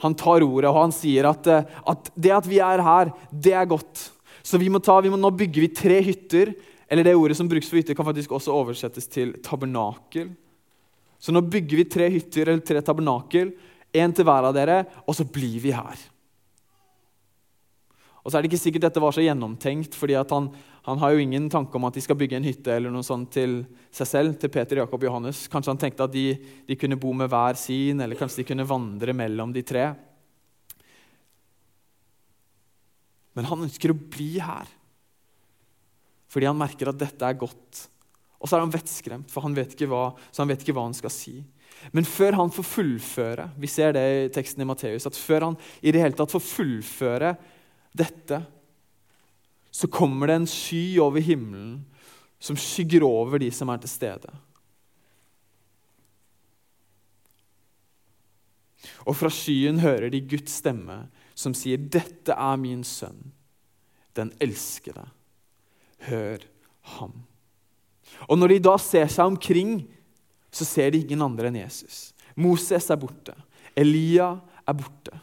Han 0.00 0.16
tar 0.16 0.46
ordet 0.46 0.70
og 0.70 0.78
han 0.78 0.94
sier 0.96 1.28
at, 1.28 1.44
at 1.44 2.08
det 2.16 2.32
at 2.32 2.48
vi 2.48 2.62
er 2.64 2.80
her, 2.84 3.12
det 3.28 3.52
er 3.52 3.68
godt. 3.68 4.06
Så 4.42 4.56
vi 4.60 4.70
må 4.72 4.80
ta, 4.80 4.96
vi 5.04 5.10
må, 5.12 5.18
nå 5.20 5.28
bygger 5.36 5.66
vi 5.66 5.74
tre 5.76 5.98
hytter. 6.04 6.54
Eller 6.90 7.06
det 7.06 7.14
ordet 7.14 7.36
som 7.38 7.48
brukes 7.48 7.68
for 7.70 7.78
hytte, 7.78 7.94
kan 7.94 8.06
faktisk 8.06 8.32
også 8.34 8.54
oversettes 8.54 9.06
til 9.10 9.36
tabernakel. 9.46 10.32
Så 11.22 11.30
nå 11.30 11.42
bygger 11.46 11.78
vi 11.78 11.84
tre 11.86 12.08
hytter 12.10 12.48
eller 12.48 12.64
tre 12.66 12.80
tabernakel, 12.82 13.52
én 13.94 14.14
til 14.14 14.26
hver 14.26 14.48
av 14.48 14.56
dere, 14.56 14.82
og 15.06 15.14
så 15.14 15.26
blir 15.26 15.60
vi 15.62 15.74
her. 15.74 16.00
Og 18.20 18.28
så 18.28 18.36
er 18.36 18.42
det 18.42 18.50
ikke 18.50 18.60
sikkert 18.60 18.88
dette 18.88 19.02
var 19.02 19.14
så 19.14 19.22
gjennomtenkt, 19.24 19.94
fordi 19.96 20.16
han, 20.18 20.50
han, 20.84 20.98
har 21.00 21.14
jo 21.14 21.22
ingen 21.22 21.46
tanke 21.52 21.78
om 21.78 21.86
at 21.88 21.96
de 21.96 22.02
skal 22.04 22.18
bygge 22.20 22.36
en 22.36 22.48
hytte 22.48 22.74
eller 22.74 22.92
noe 22.92 23.06
sånt 23.06 23.30
til 23.32 23.62
seg 23.94 24.10
selv, 24.10 24.34
til 24.40 24.52
Peter, 24.52 24.82
Jakob 24.82 25.00
og 25.00 25.08
Johannes. 25.08 25.46
Kanskje 25.52 25.72
han 25.72 25.80
tenkte 25.80 26.04
at 26.04 26.14
de, 26.14 26.26
de 26.68 26.76
kunne 26.80 26.98
bo 27.00 27.14
med 27.16 27.30
hver 27.32 27.56
sin, 27.60 28.02
eller 28.02 28.18
kanskje 28.18 28.42
de 28.42 28.48
kunne 28.50 28.68
vandre 28.68 29.14
mellom 29.16 29.54
de 29.54 29.64
tre. 29.66 29.86
Men 33.38 33.48
han 33.48 33.64
ønsker 33.68 33.94
å 33.94 34.00
bli 34.10 34.34
her 34.42 34.68
fordi 36.30 36.46
han 36.46 36.58
merker 36.58 36.92
at 36.92 37.00
dette 37.00 37.26
er 37.26 37.38
godt. 37.38 37.86
Og 38.40 38.48
så 38.48 38.56
er 38.56 38.64
han 38.64 38.72
vettskremt, 38.72 39.30
for 39.32 39.44
han 39.44 39.56
vet 39.56 39.74
ikke 39.74 39.90
hva, 39.90 40.10
så 40.30 40.44
han 40.44 40.52
vet 40.52 40.62
ikke 40.64 40.74
hva 40.76 40.86
han 40.86 40.96
skal 40.96 41.12
si. 41.12 41.40
Men 41.96 42.06
før 42.08 42.36
han 42.38 42.52
får 42.52 42.66
fullføre 42.66 43.46
vi 43.60 43.68
ser 43.70 43.94
det 43.96 44.04
i 44.04 44.30
teksten 44.34 44.64
i 44.64 44.68
Matteus, 44.68 45.06
at 45.08 45.18
før 45.18 45.48
han 45.48 45.58
i 45.80 45.92
det 45.92 46.02
hele 46.02 46.16
tatt 46.16 46.32
får 46.32 46.44
fullføre 46.44 47.34
dette, 47.96 48.40
så 49.70 49.88
kommer 49.90 50.30
det 50.30 50.38
en 50.40 50.50
sky 50.50 50.84
over 51.02 51.22
himmelen 51.24 51.80
som 52.40 52.58
skygger 52.58 53.04
over 53.06 53.40
de 53.42 53.50
som 53.54 53.70
er 53.72 53.82
til 53.82 53.92
stede. 53.92 54.32
Og 59.04 59.16
fra 59.16 59.30
skyen 59.32 59.80
hører 59.82 60.08
de 60.12 60.22
Guds 60.24 60.60
stemme, 60.60 61.06
som 61.34 61.54
sier, 61.56 61.76
'Dette 61.76 62.32
er 62.32 62.56
min 62.56 62.84
sønn, 62.84 63.32
den 64.16 64.32
elskede. 64.40 65.04
Hør 66.08 66.46
ham.' 66.96 67.24
Og 68.28 68.38
Når 68.38 68.48
de 68.48 68.58
da 68.58 68.76
ser 68.78 69.08
seg 69.08 69.26
omkring, 69.26 69.84
så 70.50 70.64
ser 70.64 70.90
de 70.90 71.00
ingen 71.02 71.22
andre 71.22 71.48
enn 71.48 71.60
Jesus. 71.62 72.12
Moses 72.36 72.90
er 72.90 72.98
borte, 73.00 73.34
Elia 73.76 74.32
er 74.66 74.76
borte, 74.76 75.14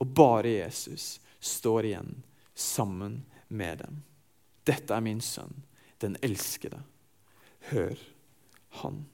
og 0.00 0.14
bare 0.16 0.56
Jesus 0.62 1.20
står 1.40 1.90
igjen 1.90 2.22
sammen 2.54 3.20
med 3.48 3.82
dem. 3.84 4.00
Dette 4.64 4.94
er 4.94 5.04
min 5.04 5.20
sønn, 5.20 5.52
den 6.02 6.16
elskede. 6.22 6.80
Hør 7.70 7.98
han. 8.82 9.04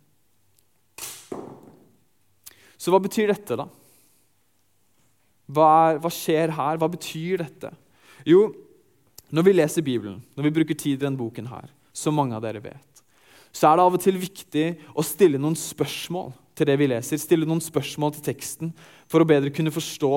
Så 2.78 2.92
hva 2.94 3.00
betyr 3.02 3.32
dette, 3.32 3.58
da? 3.58 3.66
Hva, 5.48 5.68
er, 5.90 6.00
hva, 6.02 6.10
skjer 6.12 6.52
her? 6.54 6.78
Hva 6.80 6.88
betyr 6.92 7.42
dette? 7.42 7.72
Jo, 8.28 8.46
når 9.34 9.44
vi 9.44 9.56
leser 9.56 9.84
Bibelen, 9.84 10.22
når 10.36 10.48
vi 10.48 10.54
bruker 10.60 10.78
tid 10.78 10.96
i 10.96 11.04
denne 11.04 11.20
boken 11.20 11.48
her, 11.50 11.68
som 11.92 12.16
mange 12.16 12.36
av 12.36 12.44
dere 12.44 12.62
vet, 12.64 13.02
så 13.52 13.70
er 13.70 13.78
det 13.78 13.84
av 13.84 13.96
og 13.96 14.02
til 14.02 14.18
viktig 14.20 14.66
å 14.94 15.04
stille 15.04 15.40
noen 15.40 15.56
spørsmål 15.58 16.32
til 16.58 16.68
det 16.68 16.76
vi 16.80 16.88
leser. 16.90 17.20
Stille 17.20 17.48
noen 17.48 17.62
spørsmål 17.64 18.14
til 18.16 18.26
teksten 18.28 18.72
for 19.10 19.22
å 19.22 19.28
bedre 19.28 19.52
kunne 19.54 19.72
forstå 19.74 20.14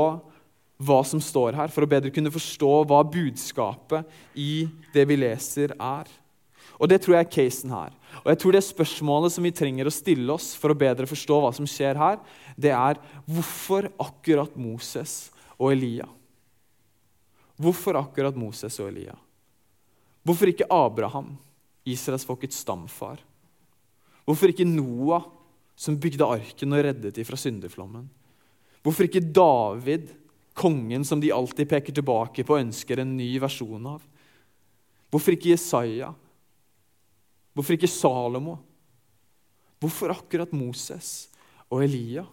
hva 0.82 1.02
som 1.06 1.22
står 1.22 1.56
her, 1.60 1.72
for 1.74 1.86
å 1.86 1.90
bedre 1.90 2.12
kunne 2.14 2.34
forstå 2.34 2.72
hva 2.90 3.04
budskapet 3.06 4.08
i 4.34 4.66
det 4.94 5.06
vi 5.10 5.20
leser, 5.22 5.76
er. 5.78 6.10
Og 6.82 6.90
Det 6.90 6.98
tror 7.04 7.16
jeg 7.16 7.28
er 7.28 7.36
casen 7.36 7.74
her. 7.74 7.92
Og 8.24 8.32
jeg 8.32 8.40
tror 8.42 8.56
det 8.56 8.64
spørsmålet 8.66 9.36
som 9.36 9.46
vi 9.46 9.54
trenger 9.54 9.86
å 9.86 9.94
stille 9.94 10.34
oss 10.34 10.56
for 10.58 10.74
å 10.74 10.78
bedre 10.78 11.06
forstå 11.06 11.38
hva 11.44 11.52
som 11.54 11.68
skjer 11.70 12.00
her, 12.00 12.18
det 12.58 12.74
er 12.74 12.98
hvorfor 13.30 13.92
akkurat 14.02 14.58
Moses 14.58 15.30
og 15.60 15.76
Elia? 15.76 16.10
Hvorfor 17.62 18.00
akkurat 18.00 18.38
Moses 18.38 18.80
og 18.82 18.90
Elia? 18.90 19.14
Hvorfor 20.26 20.50
ikke 20.50 20.70
Abraham, 20.70 21.36
israelsfolkets 21.86 22.62
stamfar? 22.64 23.22
Hvorfor 24.26 24.54
ikke 24.54 24.68
Noah, 24.68 25.28
som 25.76 25.98
bygde 25.98 26.26
arken 26.26 26.74
og 26.76 26.84
reddet 26.86 27.16
dem 27.16 27.26
fra 27.26 27.38
syndeflommen? 27.40 28.08
Hvorfor 28.82 29.06
ikke 29.06 29.24
David, 29.24 30.10
kongen 30.58 31.06
som 31.08 31.22
de 31.22 31.32
alltid 31.34 31.70
peker 31.70 31.96
tilbake 31.96 32.44
på 32.46 32.58
og 32.58 32.66
ønsker 32.66 33.02
en 33.02 33.16
ny 33.18 33.30
versjon 33.42 33.88
av? 33.94 34.02
Hvorfor 35.12 35.36
ikke 35.36 35.54
Jesaja, 35.54 36.12
Hvorfor 37.54 37.76
ikke 37.76 37.90
Salomo? 37.90 38.58
Hvorfor 39.82 40.14
akkurat 40.14 40.52
Moses 40.56 41.28
og 41.72 41.84
Elia? 41.84 42.24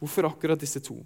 Hvorfor 0.00 0.30
akkurat 0.30 0.60
disse 0.60 0.80
to? 0.80 0.96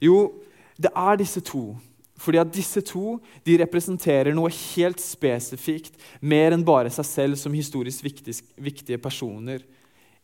Jo, 0.00 0.40
det 0.76 0.90
er 0.90 1.18
disse 1.20 1.42
to. 1.44 1.74
Fordi 2.18 2.38
at 2.38 2.52
disse 2.54 2.80
to 2.86 3.18
de 3.46 3.56
representerer 3.58 4.34
noe 4.36 4.52
helt 4.52 5.02
spesifikt, 5.02 5.96
mer 6.20 6.54
enn 6.54 6.66
bare 6.66 6.92
seg 6.94 7.06
selv 7.08 7.38
som 7.40 7.54
historisk 7.54 8.06
viktige 8.06 9.00
personer 9.02 9.64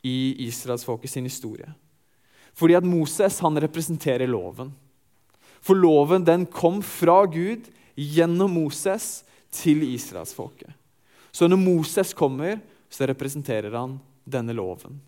i 0.07 0.47
israelsfolket 0.47 1.11
sin 1.11 1.27
historie. 1.27 1.67
Fordi 2.55 2.77
at 2.79 2.87
Moses 2.87 3.39
han 3.43 3.59
representerer 3.63 4.31
loven. 4.31 4.73
For 5.61 5.77
loven 5.77 6.25
den 6.25 6.47
kom 6.47 6.81
fra 6.83 7.25
Gud 7.31 7.69
gjennom 7.95 8.55
Moses 8.55 9.23
til 9.53 9.83
israelsfolket. 9.91 10.71
Så 11.31 11.47
når 11.47 11.61
Moses 11.61 12.15
kommer, 12.17 12.59
så 12.91 13.07
representerer 13.07 13.75
han 13.77 13.99
denne 14.25 14.55
loven. 14.57 14.99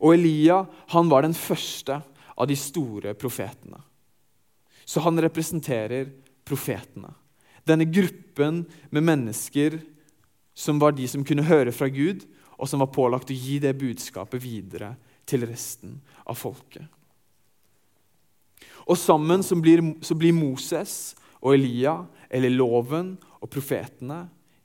Og 0.00 0.14
Elia 0.16 0.64
han 0.94 1.10
var 1.10 1.26
den 1.26 1.36
første 1.36 2.00
av 2.00 2.48
de 2.48 2.56
store 2.58 3.14
profetene. 3.18 3.82
Så 4.90 5.00
han 5.04 5.20
representerer 5.22 6.08
profetene. 6.44 7.12
Denne 7.62 7.86
gruppen 7.86 8.64
med 8.90 9.04
mennesker 9.06 9.76
som 10.54 10.80
var 10.82 10.96
de 10.96 11.06
som 11.08 11.22
kunne 11.22 11.46
høre 11.46 11.70
fra 11.70 11.86
Gud, 11.92 12.24
og 12.58 12.68
som 12.68 12.82
var 12.82 12.90
pålagt 12.90 13.30
å 13.30 13.36
gi 13.36 13.60
det 13.62 13.76
budskapet 13.78 14.42
videre 14.42 14.96
til 15.30 15.46
resten 15.46 16.00
av 16.26 16.36
folket. 16.40 16.82
Og 18.90 18.98
sammen 18.98 19.44
så 19.46 19.54
blir, 19.60 19.80
så 20.02 20.16
blir 20.18 20.34
Moses 20.34 21.14
og 21.38 21.54
Elia, 21.54 21.94
eller 22.26 22.50
loven 22.50 23.14
og 23.38 23.48
profetene, 23.52 24.24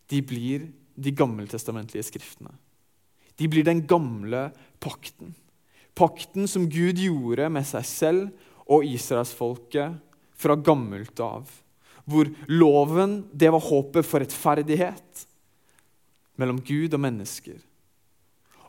de 0.10 0.24
blir 0.26 0.66
de 0.96 1.14
gammeltestamentlige 1.14 2.10
skriftene. 2.10 2.56
De 3.38 3.48
blir 3.52 3.66
den 3.68 3.84
gamle 3.86 4.48
pakten. 4.82 5.36
Pakten 5.96 6.50
som 6.50 6.66
Gud 6.72 6.98
gjorde 7.00 7.48
med 7.54 7.68
seg 7.68 7.88
selv 7.88 8.52
og 8.66 8.86
israelsfolket 8.88 10.02
fra 10.36 10.56
gammelt 10.56 11.20
av. 11.20 11.50
Hvor 12.06 12.30
loven 12.52 13.24
det 13.34 13.50
var 13.54 13.64
håpet 13.66 14.06
for 14.06 14.22
rettferdighet 14.22 15.26
mellom 16.38 16.60
Gud 16.66 16.94
og 16.94 17.02
mennesker. 17.02 17.58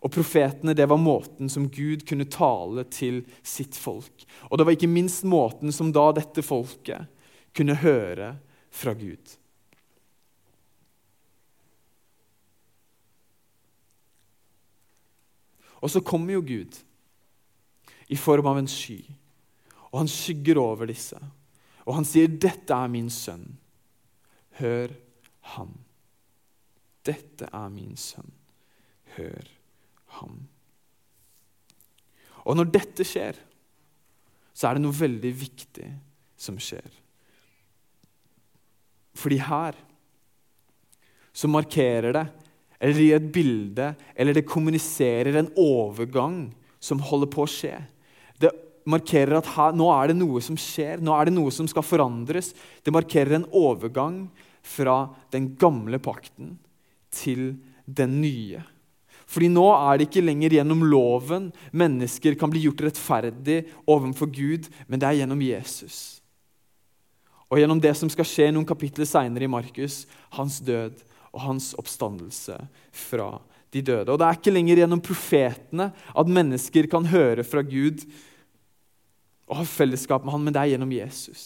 Og 0.07 0.13
profetene 0.13 0.77
det 0.77 0.87
var 0.89 1.01
måten 1.03 1.51
som 1.51 1.69
Gud 1.73 2.05
kunne 2.09 2.29
tale 2.31 2.85
til 2.93 3.25
sitt 3.43 3.77
folk. 3.77 4.27
Og 4.51 4.59
det 4.59 4.67
var 4.67 4.77
ikke 4.77 4.91
minst 4.91 5.27
måten 5.27 5.75
som 5.75 5.91
da 5.93 6.11
dette 6.17 6.45
folket 6.47 7.11
kunne 7.57 7.79
høre 7.81 8.37
fra 8.71 8.95
Gud. 8.95 9.37
Og 15.81 15.93
så 15.93 16.01
kommer 16.01 16.37
jo 16.37 16.45
Gud 16.45 16.79
i 18.09 18.17
form 18.19 18.47
av 18.49 18.59
en 18.59 18.69
sky, 18.71 19.01
og 19.91 20.01
han 20.01 20.11
skygger 20.11 20.59
over 20.59 20.89
disse. 20.89 21.19
Og 21.87 21.95
han 21.95 22.05
sier, 22.05 22.29
'Dette 22.29 22.75
er 22.75 22.91
min 22.91 23.11
sønn. 23.11 23.57
Hør 24.59 24.95
ham.' 25.55 25.79
Dette 27.07 27.47
er 27.55 27.69
min 27.71 27.95
sønn. 27.97 28.33
Hør 29.17 29.47
ham. 30.19 30.41
Og 32.47 32.57
når 32.59 32.71
dette 32.75 33.07
skjer, 33.07 33.39
så 34.55 34.69
er 34.69 34.77
det 34.77 34.83
noe 34.83 34.97
veldig 34.97 35.33
viktig 35.39 35.87
som 36.41 36.59
skjer. 36.59 36.89
Fordi 39.17 39.39
her 39.41 39.79
så 41.37 41.49
markerer 41.53 42.15
det, 42.17 42.27
eller 42.81 43.01
gir 43.01 43.19
et 43.19 43.33
bilde, 43.33 43.89
eller 44.17 44.37
det 44.37 44.49
kommuniserer 44.49 45.39
en 45.39 45.53
overgang 45.61 46.41
som 46.81 47.01
holder 47.01 47.31
på 47.33 47.45
å 47.45 47.51
skje. 47.51 47.75
Det 48.41 48.53
markerer 48.87 49.39
at 49.39 49.49
her, 49.57 49.75
nå 49.77 49.89
er 49.93 50.11
det 50.11 50.19
noe 50.19 50.43
som 50.45 50.59
skjer, 50.59 51.03
nå 51.03 51.15
er 51.17 51.29
det 51.29 51.37
noe 51.37 51.53
som 51.55 51.69
skal 51.71 51.85
forandres. 51.87 52.53
Det 52.87 52.95
markerer 52.95 53.39
en 53.39 53.49
overgang 53.51 54.27
fra 54.67 55.07
den 55.35 55.53
gamle 55.59 56.01
pakten 56.03 56.57
til 57.15 57.55
den 57.87 58.21
nye. 58.23 58.63
Fordi 59.27 59.49
nå 59.51 59.65
er 59.75 59.99
det 59.99 60.07
ikke 60.07 60.23
lenger 60.23 60.55
gjennom 60.59 60.85
loven 60.87 61.49
mennesker 61.75 62.37
kan 62.39 62.53
bli 62.53 62.63
gjort 62.67 62.85
rettferdig 62.87 63.65
overfor 63.91 64.31
Gud, 64.31 64.69
men 64.87 65.03
det 65.03 65.09
er 65.09 65.21
gjennom 65.23 65.43
Jesus. 65.43 65.99
Og 67.51 67.61
gjennom 67.61 67.81
det 67.83 67.95
som 67.99 68.11
skal 68.11 68.27
skje 68.27 68.49
noen 68.55 68.67
kapitler 68.67 69.07
seinere 69.07 69.47
i 69.47 69.51
Markus, 69.51 70.05
hans 70.35 70.61
død 70.67 71.03
og 71.33 71.43
hans 71.43 71.73
oppstandelse 71.79 72.59
fra 72.95 73.37
de 73.75 73.83
døde. 73.83 74.13
Og 74.13 74.19
Det 74.19 74.27
er 74.27 74.39
ikke 74.39 74.55
lenger 74.55 74.83
gjennom 74.83 75.03
profetene 75.03 75.91
at 75.93 76.33
mennesker 76.39 76.89
kan 76.91 77.07
høre 77.11 77.45
fra 77.47 77.63
Gud 77.67 78.07
og 79.47 79.61
ha 79.61 79.65
fellesskap 79.69 80.25
med 80.25 80.35
han, 80.35 80.45
men 80.45 80.55
det 80.55 80.63
er 80.63 80.73
gjennom 80.75 80.93
Jesus. 80.95 81.45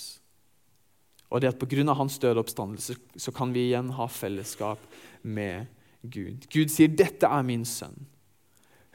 Og 1.31 1.43
det 1.43 1.53
at 1.53 1.61
Pga. 1.61 1.95
hans 1.95 2.19
døde 2.19 2.41
oppstandelse 2.41 2.97
så 3.17 3.33
kan 3.33 3.53
vi 3.53 3.69
igjen 3.69 3.93
ha 3.95 4.07
fellesskap 4.07 4.81
med 5.23 5.67
Gud. 6.03 6.47
Gud 6.51 6.71
sier, 6.73 6.89
'Dette 6.89 7.27
er 7.27 7.43
min 7.43 7.65
sønn. 7.65 8.07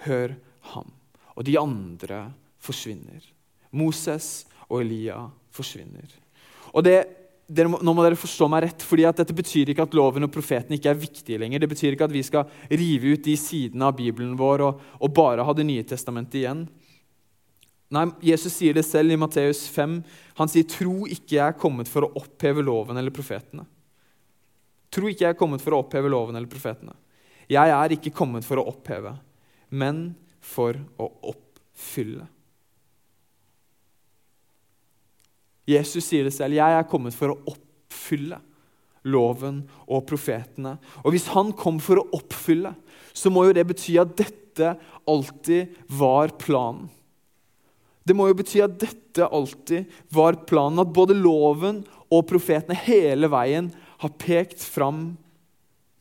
Hør 0.06 0.36
ham.' 0.74 0.92
Og 1.36 1.46
de 1.46 1.60
andre 1.60 2.34
forsvinner. 2.60 3.22
Moses 3.72 4.48
og 4.70 4.82
Elia 4.82 5.30
forsvinner. 5.52 6.08
Og 6.74 6.84
det, 6.84 7.06
må, 7.68 7.80
Nå 7.84 7.94
må 7.94 8.04
dere 8.04 8.18
forstå 8.20 8.48
meg 8.50 8.64
rett, 8.64 8.82
fordi 8.82 9.04
Dette 9.04 9.36
betyr 9.36 9.70
ikke 9.70 9.84
at 9.84 9.94
loven 9.94 10.24
og 10.24 10.32
profeten 10.32 10.74
ikke 10.76 10.90
er 10.90 11.00
viktige 11.00 11.40
lenger. 11.40 11.60
Det 11.60 11.70
betyr 11.70 11.94
ikke 11.94 12.08
at 12.08 12.16
vi 12.16 12.24
skal 12.24 12.50
rive 12.72 13.14
ut 13.14 13.24
de 13.24 13.36
sidene 13.38 13.86
av 13.86 13.96
Bibelen 13.96 14.36
vår 14.40 14.66
og, 14.66 14.82
og 15.00 15.14
bare 15.14 15.44
ha 15.46 15.54
Det 15.54 15.66
nye 15.68 15.84
testamentet 15.84 16.42
igjen. 16.42 16.68
Nei, 17.94 18.06
Jesus 18.26 18.56
sier 18.58 18.74
det 18.74 18.86
selv 18.88 19.14
i 19.14 19.20
Matteus 19.20 19.68
5. 19.70 20.00
Han 20.40 20.50
sier, 20.50 20.66
'Tro 20.66 21.06
ikke 21.06 21.38
jeg 21.38 21.48
er 21.48 21.60
kommet 21.60 21.90
for 21.92 22.08
å 22.08 22.14
oppheve 22.18 22.64
loven 22.66 22.98
eller 22.98 23.14
profetene'. 23.14 23.68
Tro 24.90 25.10
ikke 25.12 25.26
jeg 25.26 25.36
er 25.36 25.40
kommet 25.40 25.62
for 25.62 25.76
å 25.76 25.84
oppheve 25.84 26.10
loven 26.10 26.36
eller 26.36 26.50
profetene. 26.50 26.96
Jeg 27.52 27.70
er 27.70 27.94
ikke 27.94 28.14
kommet 28.16 28.46
for 28.48 28.58
å 28.58 28.68
oppheve, 28.72 29.14
men 29.70 30.16
for 30.42 30.78
å 30.98 31.10
oppfylle. 31.34 32.26
Jesus 35.66 36.06
sier 36.06 36.24
det 36.24 36.34
selv. 36.34 36.56
'Jeg 36.56 36.80
er 36.80 36.90
kommet 36.90 37.14
for 37.14 37.34
å 37.34 37.40
oppfylle 37.54 38.42
loven 39.06 39.70
og 39.88 40.06
profetene'. 40.10 40.78
Og 41.04 41.14
hvis 41.14 41.28
han 41.34 41.54
kom 41.54 41.80
for 41.80 42.02
å 42.02 42.10
oppfylle, 42.18 42.76
så 43.14 43.30
må 43.30 43.46
jo 43.46 43.54
det 43.54 43.68
bety 43.68 43.98
at 44.02 44.16
dette 44.18 44.78
alltid 45.06 45.76
var 45.90 46.30
planen. 46.38 46.90
Det 48.06 48.14
må 48.14 48.28
jo 48.30 48.38
bety 48.38 48.62
at 48.62 48.78
dette 48.82 49.26
alltid 49.34 49.90
var 50.14 50.38
planen, 50.46 50.84
at 50.84 50.94
både 50.94 51.18
loven 51.18 51.82
og 52.14 52.28
profetene 52.30 52.78
hele 52.86 53.30
veien 53.34 53.72
har 54.04 54.14
pekt 54.22 54.62
fram 54.62 55.16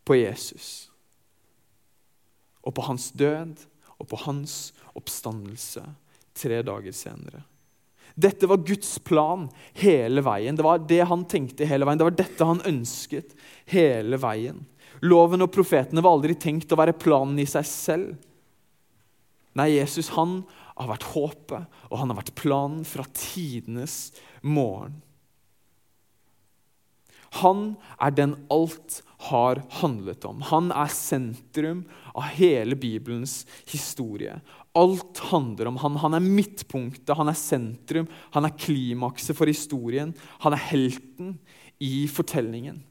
på 0.04 0.18
Jesus. 0.18 0.90
Og 2.64 2.74
på 2.76 2.84
hans 2.84 3.10
død 3.16 3.64
og 3.96 4.08
på 4.10 4.20
hans 4.26 4.74
oppstandelse 4.92 5.84
tre 6.36 6.60
dager 6.66 6.94
senere. 6.96 7.44
Dette 8.14 8.46
var 8.46 8.62
Guds 8.62 8.98
plan 9.02 9.48
hele 9.80 10.22
veien. 10.22 10.54
Det 10.54 10.64
var 10.66 10.84
det 10.86 11.00
han 11.08 11.24
tenkte 11.26 11.66
hele 11.66 11.86
veien. 11.86 11.98
Det 11.98 12.06
var 12.06 12.18
dette 12.18 12.46
han 12.46 12.62
ønsket 12.68 13.34
hele 13.72 14.20
veien. 14.22 14.60
Loven 15.02 15.42
og 15.42 15.50
profetene 15.54 16.04
var 16.04 16.14
aldri 16.14 16.36
tenkt 16.38 16.70
å 16.72 16.78
være 16.78 16.94
planen 16.96 17.40
i 17.42 17.48
seg 17.48 17.66
selv. 17.66 18.12
Nei, 19.58 19.74
Jesus 19.76 20.12
han 20.14 20.42
har 20.82 20.90
vært 20.90 21.08
håpet, 21.14 21.80
og 21.90 21.98
han 22.00 22.10
har 22.10 22.18
vært 22.18 22.34
planen 22.38 22.84
fra 22.88 23.06
tidenes 23.14 24.12
morgen. 24.42 25.00
Han 27.42 27.72
er 27.98 28.14
den 28.14 28.34
alt 28.52 29.00
har 29.26 29.58
handlet 29.80 30.26
om. 30.28 30.42
Han 30.52 30.70
er 30.70 30.92
sentrum 30.94 31.82
av 32.14 32.28
hele 32.36 32.76
Bibelens 32.78 33.42
historie. 33.70 34.36
Alt 34.78 35.22
handler 35.30 35.70
om 35.70 35.80
han. 35.82 35.98
Han 36.02 36.14
er 36.18 36.26
midtpunktet, 36.26 37.14
han 37.16 37.30
er 37.30 37.38
sentrum, 37.38 38.06
han 38.36 38.46
er 38.46 38.58
klimakset 38.58 39.38
for 39.38 39.50
historien. 39.50 40.14
Han 40.46 40.54
er 40.54 40.66
helten 40.70 41.36
i 41.82 42.06
fortellingen. 42.10 42.84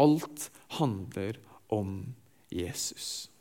Alt 0.00 0.48
handler 0.78 1.36
om 1.72 2.14
Jesus. 2.52 3.31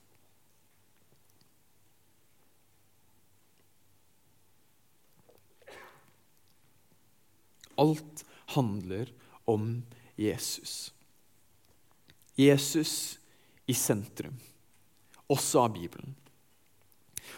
Alt 7.82 8.24
handler 8.54 9.10
om 9.50 9.82
Jesus. 10.20 10.92
Jesus 12.38 13.20
i 13.66 13.74
sentrum, 13.74 14.38
også 15.28 15.66
av 15.66 15.74
Bibelen. 15.74 16.14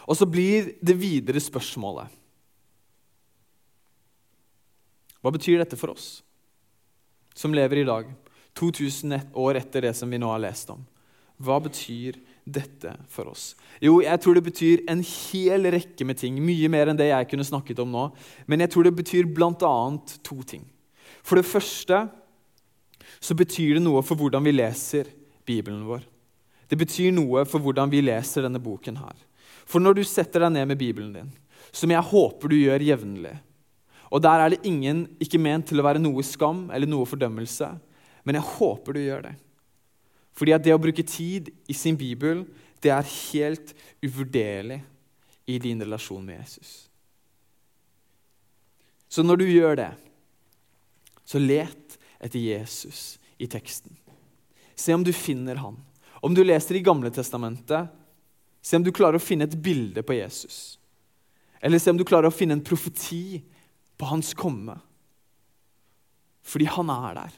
Og 0.04 0.18
så 0.18 0.26
blir 0.28 0.74
det 0.84 0.96
videre 0.98 1.40
spørsmålet 1.40 2.20
Hva 5.24 5.30
betyr 5.32 5.62
dette 5.62 5.78
for 5.80 5.94
oss 5.94 6.18
som 7.34 7.54
lever 7.56 7.80
i 7.80 7.86
dag, 7.88 8.10
2000 8.58 9.32
år 9.40 9.56
etter 9.58 9.86
det 9.86 9.94
som 9.96 10.10
vi 10.12 10.18
nå 10.20 10.28
har 10.28 10.42
lest 10.42 10.68
om? 10.74 10.82
Hva 11.40 11.56
betyr 11.64 12.18
dette 12.18 12.33
for 13.08 13.30
oss? 13.30 13.54
Jo, 13.80 14.00
jeg 14.04 14.20
tror 14.20 14.34
det 14.34 14.44
betyr 14.44 14.84
en 14.90 15.02
hel 15.02 15.70
rekke 15.72 16.04
med 16.04 16.18
ting. 16.20 16.36
Mye 16.42 16.68
mer 16.68 16.90
enn 16.90 16.98
det 16.98 17.08
jeg 17.10 17.28
kunne 17.30 17.46
snakket 17.46 17.80
om 17.82 17.90
nå. 17.92 18.08
Men 18.46 18.60
jeg 18.60 18.70
tror 18.74 18.84
det 18.84 18.96
betyr 18.96 19.28
bl.a. 19.28 19.74
to 20.22 20.42
ting. 20.42 20.64
For 21.24 21.40
det 21.40 21.48
første 21.48 22.04
så 23.20 23.36
betyr 23.36 23.78
det 23.78 23.84
noe 23.84 24.02
for 24.04 24.18
hvordan 24.20 24.44
vi 24.44 24.52
leser 24.52 25.08
Bibelen 25.46 25.84
vår. 25.88 26.04
Det 26.68 26.76
betyr 26.80 27.12
noe 27.14 27.44
for 27.48 27.62
hvordan 27.62 27.92
vi 27.92 28.02
leser 28.04 28.44
denne 28.44 28.60
boken 28.62 28.98
her. 29.00 29.16
For 29.64 29.80
når 29.80 29.98
du 29.98 30.04
setter 30.04 30.44
deg 30.44 30.54
ned 30.56 30.68
med 30.68 30.80
Bibelen 30.80 31.12
din, 31.14 31.32
som 31.72 31.90
jeg 31.90 32.08
håper 32.10 32.52
du 32.52 32.58
gjør 32.58 32.82
jevnlig 32.84 33.32
Og 34.12 34.20
der 34.22 34.40
er 34.40 34.52
det 34.52 34.66
ingen, 34.68 35.06
ikke 35.18 35.40
ment 35.40 35.66
til 35.70 35.80
å 35.80 35.86
være 35.86 36.02
noe 36.02 36.22
skam 36.22 36.68
eller 36.70 36.86
noe 36.86 37.08
fordømmelse, 37.08 37.70
men 38.22 38.38
jeg 38.38 38.46
håper 38.46 38.94
du 38.94 39.00
gjør 39.00 39.24
det. 39.24 39.32
Fordi 40.34 40.54
at 40.54 40.64
det 40.64 40.74
å 40.74 40.82
bruke 40.82 41.04
tid 41.06 41.50
i 41.70 41.76
sin 41.76 41.96
bibel, 41.98 42.42
det 42.82 42.90
er 42.92 43.12
helt 43.30 43.74
uvurderlig 44.02 44.80
i 45.46 45.58
din 45.62 45.82
relasjon 45.82 46.24
med 46.24 46.40
Jesus. 46.42 46.88
Så 49.08 49.22
når 49.22 49.40
du 49.40 49.46
gjør 49.46 49.76
det, 49.78 49.90
så 51.24 51.38
let 51.38 51.98
etter 52.18 52.40
Jesus 52.40 53.18
i 53.38 53.46
teksten. 53.50 53.94
Se 54.74 54.94
om 54.94 55.04
du 55.06 55.12
finner 55.14 55.60
han. 55.62 55.76
Om 56.24 56.34
du 56.34 56.42
leser 56.44 56.76
i 56.76 56.82
Gamle 56.84 57.12
testamentet, 57.14 57.92
se 58.64 58.76
om 58.76 58.84
du 58.84 58.90
klarer 58.96 59.20
å 59.20 59.22
finne 59.22 59.46
et 59.46 59.54
bilde 59.60 60.02
på 60.02 60.16
Jesus. 60.16 60.80
Eller 61.60 61.78
se 61.78 61.92
om 61.92 62.00
du 62.00 62.04
klarer 62.04 62.28
å 62.28 62.34
finne 62.34 62.56
en 62.58 62.64
profeti 62.64 63.38
på 63.96 64.08
hans 64.10 64.34
komme. 64.36 64.74
Fordi 66.44 66.66
han 66.74 66.90
er 66.92 67.20
der. 67.20 67.36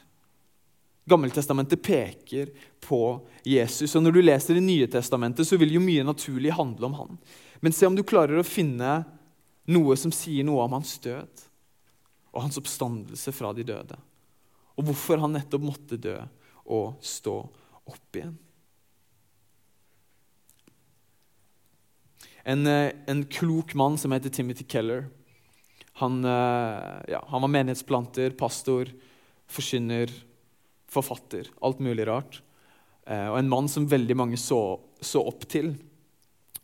Gammeltestamentet 1.07 1.81
peker 1.81 2.49
på 2.83 3.01
Jesus. 3.47 3.95
Og 3.95 4.03
Når 4.03 4.11
du 4.11 4.21
leser 4.21 4.57
Det 4.57 4.63
nye 4.63 4.87
testamentet, 4.91 5.47
så 5.47 5.57
vil 5.57 5.77
jo 5.77 5.83
mye 5.83 6.03
naturlig 6.03 6.51
handle 6.51 6.89
om 6.89 6.97
han. 6.99 7.17
Men 7.63 7.71
se 7.73 7.87
om 7.87 7.95
du 7.95 8.03
klarer 8.03 8.39
å 8.39 8.45
finne 8.45 9.05
noe 9.71 9.95
som 9.99 10.11
sier 10.11 10.43
noe 10.47 10.65
om 10.65 10.75
hans 10.77 10.97
død 11.03 11.45
og 12.33 12.43
hans 12.43 12.59
oppstandelse 12.59 13.31
fra 13.33 13.53
de 13.55 13.63
døde. 13.67 13.95
Og 14.77 14.89
hvorfor 14.89 15.23
han 15.23 15.33
nettopp 15.33 15.63
måtte 15.63 15.97
dø 15.97 16.17
og 16.67 16.99
stå 17.01 17.37
opp 17.87 18.19
igjen. 18.19 18.35
En, 22.47 22.67
eh, 22.67 22.91
en 23.07 23.25
klok 23.25 23.73
mann 23.75 23.97
som 23.97 24.11
heter 24.11 24.29
Timothy 24.29 24.63
Keller. 24.63 25.07
Han, 25.99 26.23
eh, 26.23 27.03
ja, 27.07 27.23
han 27.27 27.41
var 27.41 27.47
menighetsplanter, 27.47 28.29
pastor, 28.29 28.91
forkynner, 29.47 30.11
forfatter. 30.97 31.49
Alt 31.61 31.79
mulig 31.83 32.07
rart. 32.09 32.41
Eh, 33.07 33.27
og 33.31 33.39
en 33.39 33.51
mann 33.51 33.69
som 33.71 33.87
veldig 33.87 34.17
mange 34.17 34.39
så, 34.41 34.79
så 35.01 35.23
opp 35.23 35.47
til, 35.49 35.75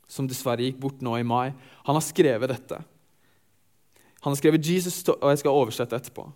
som 0.09 0.27
dessverre 0.27 0.65
gikk 0.65 0.81
bort 0.81 1.03
nå 1.05 1.15
i 1.19 1.27
mai. 1.27 1.53
Han 1.87 1.97
har 1.97 2.05
skrevet 2.05 2.51
dette. 2.51 2.81
Han 4.23 4.31
har 4.31 4.39
skrevet 4.39 4.67
Jesus, 4.67 5.01
og 5.09 5.29
jeg 5.31 5.41
skal 5.41 5.55
oversette 5.55 5.95
etterpå. 5.95 6.27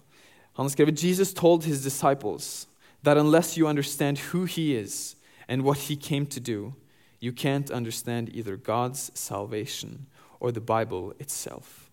Han 0.58 0.66
har 0.66 0.74
skrevet 0.74 1.04
Jesus 1.04 1.34
told 1.34 1.64
his 1.64 1.84
disciples 1.84 2.68
that 3.04 3.18
unless 3.18 3.58
you 3.58 3.68
understand 3.68 4.18
who 4.34 4.46
he 4.46 4.76
is 4.76 5.16
and 5.48 5.62
what 5.62 5.78
he 5.78 5.96
came 5.96 6.26
to 6.26 6.40
do, 6.40 6.74
you 7.20 7.32
can't 7.32 7.72
understand 7.72 8.30
either 8.30 8.58
God's 8.58 9.12
salvation 9.14 10.08
or 10.40 10.52
the 10.52 10.62
Bible 10.62 11.14
itself. 11.20 11.90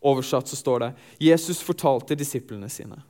Oversatt 0.00 0.48
så 0.48 0.56
står 0.56 0.78
det 0.78 0.92
Jesus 1.20 1.62
fortalte 1.62 2.14
disiplene 2.14 2.68
sine 2.68 3.02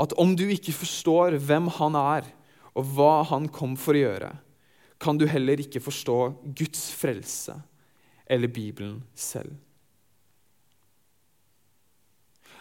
at 0.00 0.14
om 0.20 0.32
du 0.36 0.46
ikke 0.48 0.72
forstår 0.72 1.36
hvem 1.44 1.68
han 1.76 1.98
er, 1.98 2.28
og 2.78 2.86
hva 2.94 3.22
han 3.28 3.48
kom 3.52 3.74
for 3.78 3.96
å 3.96 4.04
gjøre, 4.04 4.30
kan 5.00 5.18
du 5.18 5.26
heller 5.28 5.60
ikke 5.60 5.82
forstå 5.82 6.18
Guds 6.56 6.90
frelse 6.96 7.56
eller 8.30 8.52
Bibelen 8.52 9.00
selv. 9.16 9.56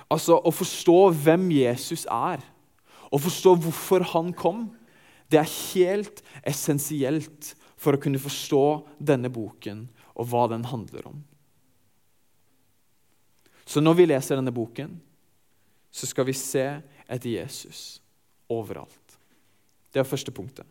Altså, 0.10 0.40
Å 0.42 0.52
forstå 0.52 0.98
hvem 1.22 1.50
Jesus 1.54 2.08
er, 2.10 2.42
og 3.10 3.22
forstå 3.22 3.56
hvorfor 3.62 4.06
han 4.16 4.34
kom, 4.34 4.70
det 5.30 5.42
er 5.42 5.58
helt 5.74 6.24
essensielt 6.48 7.54
for 7.80 7.96
å 7.96 8.02
kunne 8.02 8.22
forstå 8.22 8.64
denne 8.98 9.30
boken 9.30 9.86
og 10.16 10.32
hva 10.32 10.48
den 10.52 10.66
handler 10.68 11.12
om. 11.12 11.20
Så 13.70 13.84
når 13.84 14.00
vi 14.00 14.08
leser 14.10 14.40
denne 14.40 14.54
boken, 14.54 14.96
så 15.94 16.10
skal 16.10 16.26
vi 16.26 16.34
se 16.38 16.66
etter 17.10 17.40
Jesus 17.40 18.00
overalt. 18.50 19.18
Det 19.94 20.02
er 20.02 20.08
første 20.08 20.34
punktet. 20.34 20.66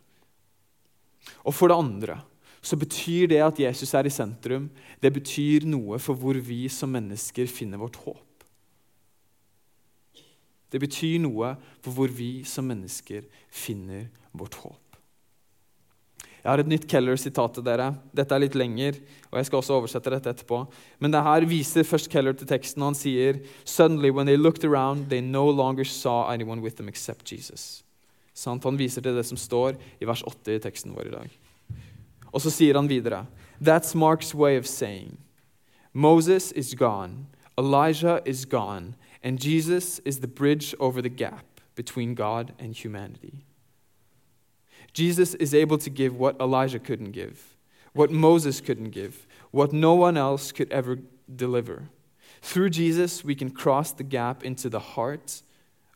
Og 1.44 1.54
for 1.54 1.70
det 1.70 1.78
andre 1.78 2.20
så 2.62 2.78
betyr 2.78 3.28
det 3.30 3.42
at 3.42 3.60
Jesus 3.60 3.92
er 3.94 4.08
i 4.08 4.12
sentrum, 4.12 4.66
det 5.02 5.12
betyr 5.14 5.66
noe 5.68 5.98
for 6.02 6.18
hvor 6.18 6.38
vi 6.42 6.66
som 6.72 6.90
mennesker 6.94 7.46
finner 7.50 7.78
vårt 7.80 8.00
håp. 8.02 8.24
Det 10.68 10.80
betyr 10.82 11.20
noe 11.22 11.54
for 11.80 11.94
hvor 11.96 12.12
vi 12.12 12.42
som 12.44 12.66
mennesker 12.68 13.24
finner 13.48 14.08
vårt 14.36 14.58
håp. 14.60 14.87
Jeg 16.42 16.50
har 16.50 16.62
et 16.62 16.70
nytt 16.70 16.86
Keller-sitat 16.88 17.56
til 17.56 17.64
dere. 17.66 17.88
Dette 18.14 18.34
er 18.34 18.42
litt 18.44 18.54
lenger, 18.58 19.00
og 19.32 19.40
jeg 19.40 19.48
skal 19.48 19.58
også 19.58 19.74
oversette 19.76 20.12
dette 20.14 20.30
etterpå. 20.30 20.62
Men 21.02 21.12
det 21.14 21.24
her 21.26 21.46
viser 21.50 21.86
først 21.86 22.10
Keller 22.12 22.36
til 22.38 22.48
teksten, 22.48 22.82
og 22.82 22.92
han 22.92 22.98
sier 22.98 23.40
Suddenly, 23.64 24.10
when 24.14 24.26
they 24.26 24.38
looked 24.38 24.64
around, 24.64 25.08
they 25.10 25.20
no 25.20 25.48
longer 25.50 25.84
saw 25.84 26.30
anyone 26.30 26.62
with 26.62 26.76
them 26.76 26.88
except 26.88 27.32
Jesus. 27.32 27.82
Sant? 28.34 28.64
Han 28.64 28.78
viser 28.78 29.02
til 29.02 29.18
det 29.18 29.26
som 29.26 29.40
står 29.40 29.78
i 29.98 30.06
vers 30.06 30.22
8 30.22 30.54
i 30.54 30.62
teksten 30.62 30.94
vår 30.94 31.10
i 31.10 31.16
dag. 31.16 31.38
Og 32.32 32.42
så 32.44 32.52
sier 32.54 32.78
han 32.78 32.90
videre 32.90 33.26
That's 33.58 33.96
Mark's 33.98 34.34
way 34.34 34.58
of 34.58 34.66
saying 34.66 35.18
Moses 35.92 36.52
is 36.52 36.74
gone, 36.74 37.26
Elijah 37.58 38.20
is 38.24 38.44
gone, 38.44 38.94
and 39.22 39.40
Jesus 39.40 40.00
is 40.04 40.20
the 40.20 40.28
bridge 40.28 40.74
over 40.78 41.02
the 41.02 41.08
gap 41.08 41.60
between 41.74 42.14
God 42.14 42.52
and 42.58 42.76
humanity. 42.76 43.47
Jesus 44.92 45.34
is 45.34 45.54
able 45.54 45.78
to 45.78 45.90
give 45.90 46.16
what 46.16 46.40
Elijah 46.40 46.78
couldn't 46.78 47.12
give, 47.12 47.56
what 47.92 48.10
Moses 48.10 48.60
couldn't 48.60 48.90
give, 48.90 49.26
what 49.50 49.72
no 49.72 49.94
one 49.94 50.16
else 50.16 50.52
could 50.52 50.70
ever 50.72 50.98
deliver. 51.34 51.88
Through 52.42 52.70
Jesus, 52.70 53.24
we 53.24 53.34
can 53.34 53.50
cross 53.50 53.92
the 53.92 54.04
gap 54.04 54.44
into 54.44 54.68
the 54.68 54.80
heart 54.80 55.42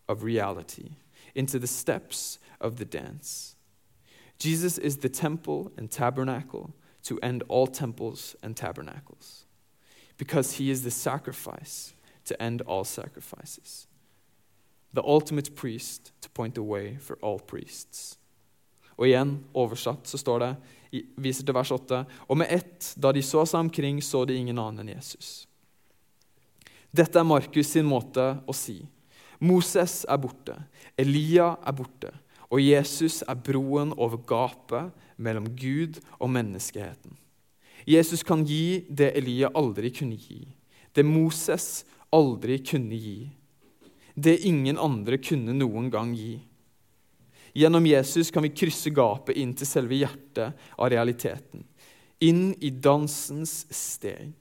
of 0.08 0.22
reality, 0.22 0.96
into 1.34 1.58
the 1.58 1.66
steps 1.66 2.38
of 2.60 2.76
the 2.76 2.84
dance. 2.84 3.56
Jesus 4.38 4.78
is 4.78 4.98
the 4.98 5.08
temple 5.08 5.70
and 5.76 5.90
tabernacle 5.90 6.74
to 7.04 7.18
end 7.20 7.42
all 7.48 7.66
temples 7.66 8.36
and 8.42 8.56
tabernacles, 8.56 9.44
because 10.16 10.54
he 10.54 10.70
is 10.70 10.82
the 10.82 10.90
sacrifice 10.90 11.94
to 12.24 12.40
end 12.40 12.60
all 12.62 12.84
sacrifices, 12.84 13.86
the 14.92 15.02
ultimate 15.02 15.56
priest 15.56 16.12
to 16.20 16.30
point 16.30 16.54
the 16.54 16.62
way 16.62 16.96
for 16.96 17.18
all 17.22 17.38
priests. 17.38 18.18
Og 19.02 19.08
igjen, 19.08 19.34
oversatt, 19.58 20.06
så 20.06 20.20
står 20.20 20.44
det, 20.44 20.50
viser 21.18 21.42
til 21.42 21.56
vers 21.56 21.72
8, 21.74 22.04
og 22.30 22.38
med 22.38 22.52
ett, 22.54 22.92
da 22.94 23.10
de 23.10 23.22
så 23.26 23.42
seg 23.48 23.64
omkring, 23.64 23.98
så 23.98 24.22
de 24.28 24.36
ingen 24.38 24.60
annen 24.62 24.84
enn 24.84 24.92
Jesus. 24.94 25.48
Dette 26.94 27.18
er 27.18 27.26
Markus 27.26 27.72
sin 27.72 27.88
måte 27.88 28.36
å 28.46 28.54
si. 28.54 28.78
Moses 29.42 30.04
er 30.06 30.20
borte, 30.22 30.54
Elia 30.94 31.56
er 31.66 31.74
borte, 31.74 32.12
og 32.46 32.62
Jesus 32.62 33.24
er 33.26 33.42
broen 33.42 33.90
over 33.96 34.20
gapet 34.28 34.92
mellom 35.18 35.48
Gud 35.58 35.98
og 36.20 36.30
menneskeheten. 36.36 37.16
Jesus 37.88 38.22
kan 38.22 38.44
gi 38.46 38.84
det 38.86 39.16
Elia 39.18 39.50
aldri 39.58 39.90
kunne 39.90 40.20
gi, 40.20 40.44
det 40.94 41.02
Moses 41.02 41.82
aldri 42.14 42.60
kunne 42.62 42.94
gi, 42.94 43.32
det 44.14 44.36
ingen 44.46 44.78
andre 44.78 45.18
kunne 45.18 45.56
noen 45.56 45.90
gang 45.90 46.12
gi. 46.14 46.36
Gjennom 47.52 47.86
Jesus 47.86 48.30
kan 48.32 48.42
vi 48.46 48.54
krysse 48.56 48.90
gapet 48.94 49.36
inn 49.36 49.52
til 49.56 49.68
selve 49.68 49.98
hjertet 49.98 50.56
av 50.78 50.88
realiteten. 50.92 51.66
Inn 52.24 52.52
i 52.60 52.70
dansens 52.70 53.66
steg. 53.74 54.32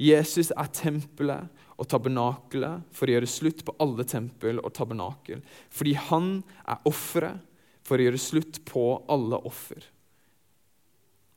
Jesus 0.00 0.50
er 0.56 0.68
tempelet 0.74 1.48
og 1.80 1.88
tabernakelet 1.88 2.84
for 2.92 3.08
å 3.08 3.14
gjøre 3.14 3.30
slutt 3.30 3.64
på 3.64 3.74
alle 3.80 4.04
tempel 4.08 4.60
og 4.60 4.72
tabernakel. 4.76 5.40
Fordi 5.72 5.96
han 6.10 6.30
er 6.68 6.84
offeret 6.88 7.40
for 7.86 7.96
å 7.96 8.06
gjøre 8.06 8.20
slutt 8.20 8.60
på 8.68 8.84
alle 9.08 9.40
offer. 9.48 9.80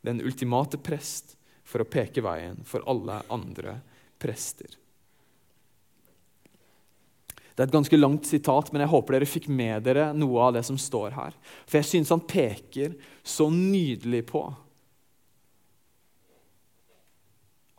Den 0.04 0.19
ultimate 0.24 0.80
prest 0.84 1.38
for 1.63 1.84
å 1.84 1.88
peke 1.88 2.24
veien 2.24 2.60
for 2.67 2.84
alle 2.91 3.22
andre 3.32 3.78
prester. 4.19 4.83
Det 7.54 7.62
er 7.62 7.70
et 7.70 7.76
ganske 7.76 7.98
langt 8.00 8.26
sitat, 8.26 8.72
men 8.74 8.82
jeg 8.82 8.89
håper 8.89 9.16
dere 9.16 9.30
fikk 9.30 9.46
med 9.52 9.86
dere 9.86 10.08
noe 10.18 10.48
av 10.48 10.56
det 10.56 10.63
som 10.66 10.78
står 10.80 11.13
her. 11.13 11.36
For 11.68 11.78
jeg 11.80 11.89
syns 11.92 12.13
han 12.13 12.24
peker 12.26 12.96
så 13.22 13.46
nydelig 13.54 14.24
på 14.32 14.42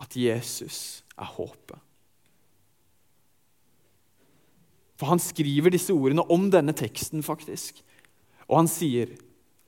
at 0.05 0.15
Jesus 0.19 1.03
er 1.19 1.31
håpet. 1.35 1.81
For 4.95 5.11
han 5.11 5.23
skriver 5.23 5.75
disse 5.75 5.95
ordene 5.95 6.23
om 6.31 6.47
denne 6.55 6.75
teksten, 6.77 7.25
faktisk. 7.27 7.81
Og 8.47 8.61
han 8.61 8.71
sier 8.71 9.11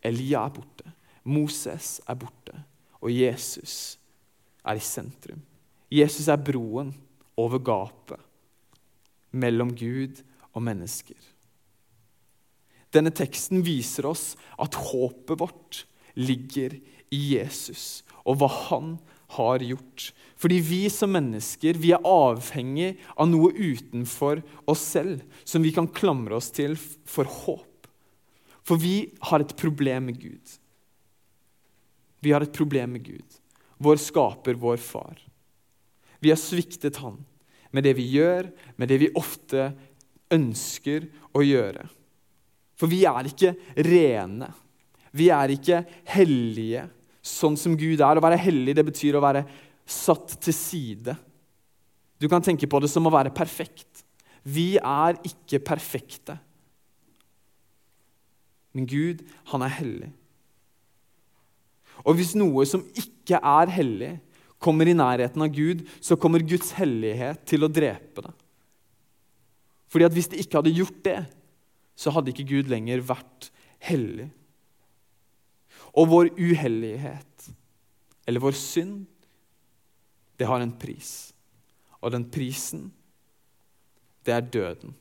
Elia 0.07 0.45
er 0.47 0.55
borte, 0.55 0.93
Moses 1.27 1.97
er 2.07 2.19
borte, 2.21 2.55
og 3.03 3.11
Jesus 3.11 3.97
er 4.63 4.79
i 4.79 4.85
sentrum. 4.85 5.43
Jesus 5.91 6.29
er 6.31 6.39
broen 6.39 6.93
over 7.39 7.59
gapet 7.59 8.23
mellom 9.31 9.73
Gud 9.77 10.23
og 10.55 10.65
mennesker. 10.67 11.19
Denne 12.95 13.13
teksten 13.15 13.65
viser 13.67 14.09
oss 14.09 14.35
at 14.63 14.79
håpet 14.89 15.41
vårt 15.41 15.83
ligger 16.17 16.79
i 17.13 17.21
Jesus 17.37 18.03
og 18.25 18.41
hva 18.41 18.49
han 18.71 18.97
har 19.37 19.63
gjort. 19.65 20.11
Fordi 20.39 20.59
vi 20.63 20.83
som 20.93 21.13
mennesker 21.15 21.79
vi 21.81 21.93
er 21.97 22.07
avhengig 22.07 22.95
av 23.17 23.29
noe 23.31 23.53
utenfor 23.53 24.43
oss 24.71 24.85
selv 24.97 25.25
som 25.45 25.65
vi 25.65 25.75
kan 25.77 25.91
klamre 25.91 26.39
oss 26.39 26.53
til 26.55 26.77
for 26.79 27.29
håp. 27.45 27.91
For 28.67 28.81
vi 28.83 29.13
har 29.29 29.43
et 29.43 29.55
problem 29.59 30.09
med 30.11 30.21
Gud. 30.23 30.57
Vi 32.25 32.33
har 32.35 32.43
et 32.43 32.55
problem 32.55 32.97
med 32.97 33.05
Gud, 33.07 33.37
vår 33.79 34.01
skaper, 34.03 34.57
vår 34.59 34.81
far. 34.83 35.21
Vi 36.19 36.33
har 36.33 36.41
sviktet 36.41 36.99
Han 37.05 37.21
med 37.77 37.85
det 37.85 37.93
vi 37.99 38.07
gjør, 38.17 38.49
med 38.81 38.89
det 38.89 38.99
vi 39.03 39.13
ofte 39.19 39.69
ønsker 40.33 41.07
å 41.37 41.45
gjøre. 41.45 41.85
For 42.77 42.91
vi 42.91 43.03
er 43.09 43.29
ikke 43.29 43.53
rene. 43.85 44.49
Vi 45.17 45.29
er 45.33 45.53
ikke 45.53 45.83
hellige, 46.13 46.87
sånn 47.25 47.57
som 47.61 47.77
Gud 47.79 48.01
er. 48.01 48.19
Å 48.19 48.25
være 48.25 48.41
hellig 48.41 48.77
det 48.77 48.85
betyr 48.89 49.17
å 49.17 49.25
være 49.25 49.45
satt 49.87 50.39
til 50.45 50.57
side. 50.57 51.17
Du 52.21 52.29
kan 52.33 52.45
tenke 52.45 52.69
på 52.69 52.81
det 52.81 52.91
som 52.93 53.07
å 53.07 53.13
være 53.13 53.35
perfekt. 53.35 54.05
Vi 54.47 54.77
er 54.77 55.19
ikke 55.27 55.61
perfekte. 55.65 56.39
Men 58.77 58.89
Gud, 58.89 59.25
han 59.53 59.65
er 59.65 59.77
hellig. 59.79 60.13
Og 62.05 62.19
hvis 62.19 62.35
noe 62.37 62.67
som 62.69 62.85
ikke 62.99 63.41
er 63.41 63.73
hellig, 63.73 64.13
kommer 64.63 64.89
i 64.89 64.97
nærheten 64.97 65.43
av 65.43 65.53
Gud, 65.53 65.85
så 66.01 66.17
kommer 66.17 66.45
Guds 66.45 66.73
hellighet 66.79 67.45
til 67.49 67.67
å 67.67 67.71
drepe 67.73 68.25
det. 68.25 68.33
Fordi 69.93 70.07
at 70.09 70.15
Hvis 70.17 70.29
de 70.33 70.41
ikke 70.43 70.59
hadde 70.61 70.75
gjort 70.75 71.03
det, 71.05 71.21
så 71.97 72.13
hadde 72.13 72.33
ikke 72.33 72.49
Gud 72.49 72.69
lenger 72.69 73.05
vært 73.05 73.51
hellig. 73.87 74.29
Og 75.97 76.11
vår 76.11 76.33
uhellighet, 76.37 77.49
eller 78.29 78.43
vår 78.43 78.57
synd, 78.59 79.07
det 80.37 80.49
har 80.49 80.61
en 80.61 80.75
pris. 80.77 81.33
Og 82.03 82.13
den 82.13 82.27
prisen, 82.29 82.91
det 84.27 84.35
er 84.35 84.41
døden. 84.53 84.93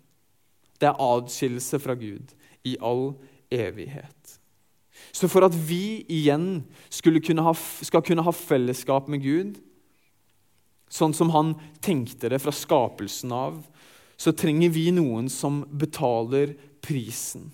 Det 0.79 0.87
er 0.87 1.01
adskillelse 1.01 1.79
fra 1.83 1.95
Gud 1.99 2.31
i 2.63 2.77
all 2.79 3.15
evighet. 3.51 4.39
Så 5.15 5.29
for 5.31 5.45
at 5.47 5.55
vi 5.55 6.05
igjen 6.11 6.65
kunne 7.23 7.45
ha, 7.45 7.53
skal 7.55 8.03
kunne 8.05 8.25
ha 8.25 8.33
fellesskap 8.35 9.07
med 9.11 9.23
Gud, 9.23 9.59
sånn 10.91 11.15
som 11.15 11.31
han 11.33 11.55
tenkte 11.83 12.29
det 12.31 12.39
fra 12.43 12.53
skapelsen 12.55 13.33
av, 13.35 13.59
så 14.15 14.31
trenger 14.31 14.71
vi 14.71 14.89
noen 14.95 15.27
som 15.31 15.63
betaler 15.75 16.55
prisen 16.83 17.49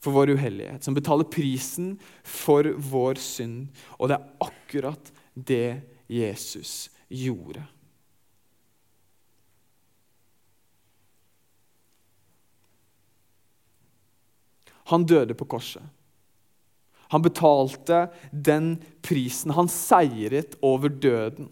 for 0.00 0.14
vår 0.14 0.36
uhellighet. 0.36 0.84
Som 0.84 0.94
betaler 0.94 1.26
prisen 1.28 1.96
for 2.22 2.68
vår 2.90 3.20
synd. 3.20 3.68
Og 3.98 4.10
det 4.10 4.18
er 4.18 4.46
akkurat 4.46 5.12
det 5.34 5.80
Jesus 6.10 6.88
gjorde. 7.08 7.64
Han 14.90 15.06
døde 15.06 15.36
på 15.38 15.46
korset. 15.46 15.82
Han 17.10 17.22
betalte 17.22 18.04
den 18.30 18.76
prisen. 19.02 19.50
Han 19.50 19.68
seiret 19.68 20.54
over 20.62 20.88
døden. 20.88 21.48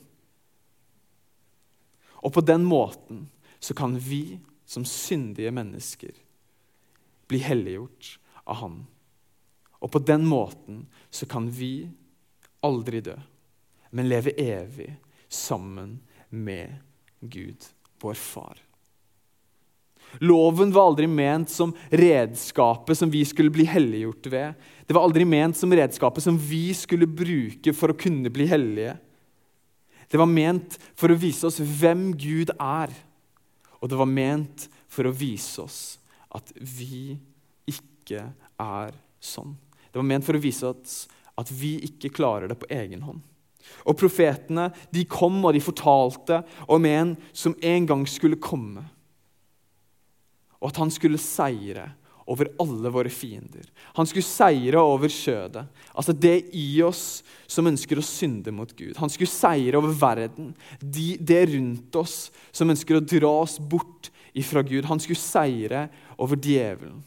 Og 2.22 2.32
på 2.34 2.42
den 2.46 2.64
måten 2.66 3.26
så 3.58 3.74
kan 3.74 3.96
vi 3.98 4.38
som 4.68 4.84
syndige 4.86 5.50
mennesker 5.54 6.14
bli 7.28 7.40
helliggjort 7.42 8.18
av 8.44 8.60
Han. 8.62 8.78
Og 9.78 9.90
på 9.90 9.98
den 9.98 10.26
måten 10.26 10.86
så 11.10 11.26
kan 11.26 11.50
vi 11.50 11.88
aldri 12.64 13.00
dø, 13.00 13.16
men 13.90 14.08
leve 14.10 14.34
evig 14.38 14.92
sammen 15.28 16.00
med 16.28 16.78
Gud, 17.20 17.66
vår 18.02 18.14
Far. 18.14 18.67
Loven 20.24 20.72
var 20.72 20.90
aldri 20.90 21.06
ment 21.10 21.50
som 21.52 21.74
redskapet 21.90 22.98
som 22.98 23.10
vi 23.12 23.22
skulle 23.28 23.52
bli 23.54 23.66
helliggjort 23.68 24.26
ved. 24.32 24.70
Det 24.86 24.96
var 24.96 25.04
aldri 25.04 25.26
ment 25.28 25.56
som 25.56 25.72
redskapet 25.74 26.24
som 26.24 26.38
vi 26.40 26.72
skulle 26.76 27.06
bruke 27.06 27.74
for 27.76 27.92
å 27.92 27.98
kunne 27.98 28.32
bli 28.32 28.48
hellige. 28.48 28.96
Det 30.08 30.18
var 30.18 30.30
ment 30.30 30.78
for 30.96 31.12
å 31.12 31.18
vise 31.20 31.46
oss 31.48 31.60
hvem 31.60 32.10
Gud 32.16 32.54
er. 32.56 32.92
Og 33.78 33.92
det 33.92 34.00
var 34.00 34.08
ment 34.08 34.66
for 34.88 35.06
å 35.06 35.14
vise 35.14 35.62
oss 35.62 35.80
at 36.34 36.50
vi 36.56 37.18
ikke 37.68 38.24
er 38.58 38.96
sånn. 39.20 39.54
Det 39.92 40.00
var 40.00 40.08
ment 40.08 40.26
for 40.26 40.36
å 40.36 40.42
vise 40.42 40.72
oss 40.72 41.02
at 41.38 41.52
vi 41.54 41.76
ikke 41.86 42.14
klarer 42.16 42.50
det 42.50 42.58
på 42.58 42.68
egen 42.72 43.04
hånd. 43.04 43.20
Og 43.84 43.98
Profetene 44.00 44.70
de 44.94 45.04
kom 45.08 45.42
og 45.44 45.52
de 45.54 45.62
fortalte 45.62 46.40
om 46.70 46.86
en 46.88 47.12
som 47.36 47.54
en 47.60 47.88
gang 47.88 48.06
skulle 48.08 48.40
komme 48.40 48.86
og 50.58 50.70
at 50.70 50.80
han 50.82 50.92
skulle 50.92 51.20
seire 51.22 51.90
over 52.28 52.50
alle 52.60 52.90
våre 52.92 53.10
fiender. 53.12 53.64
Han 53.96 54.06
skulle 54.06 54.26
seire 54.26 54.80
over 54.82 55.08
skjødet, 55.12 55.64
altså 55.96 56.12
det 56.12 56.50
i 56.56 56.82
oss 56.84 57.22
som 57.48 57.68
ønsker 57.70 57.98
å 58.00 58.04
synde 58.04 58.52
mot 58.52 58.74
Gud. 58.76 58.98
Han 59.00 59.12
skulle 59.12 59.32
seire 59.32 59.80
over 59.80 59.94
verden, 59.96 60.52
de, 60.80 61.14
det 61.16 61.46
rundt 61.54 61.96
oss 61.96 62.28
som 62.52 62.68
ønsker 62.68 62.98
å 62.98 63.04
dra 63.04 63.32
oss 63.46 63.56
bort 63.58 64.10
ifra 64.36 64.62
Gud. 64.62 64.84
Han 64.90 65.00
skulle 65.00 65.20
seire 65.20 65.86
over 66.20 66.36
djevelen. 66.36 67.00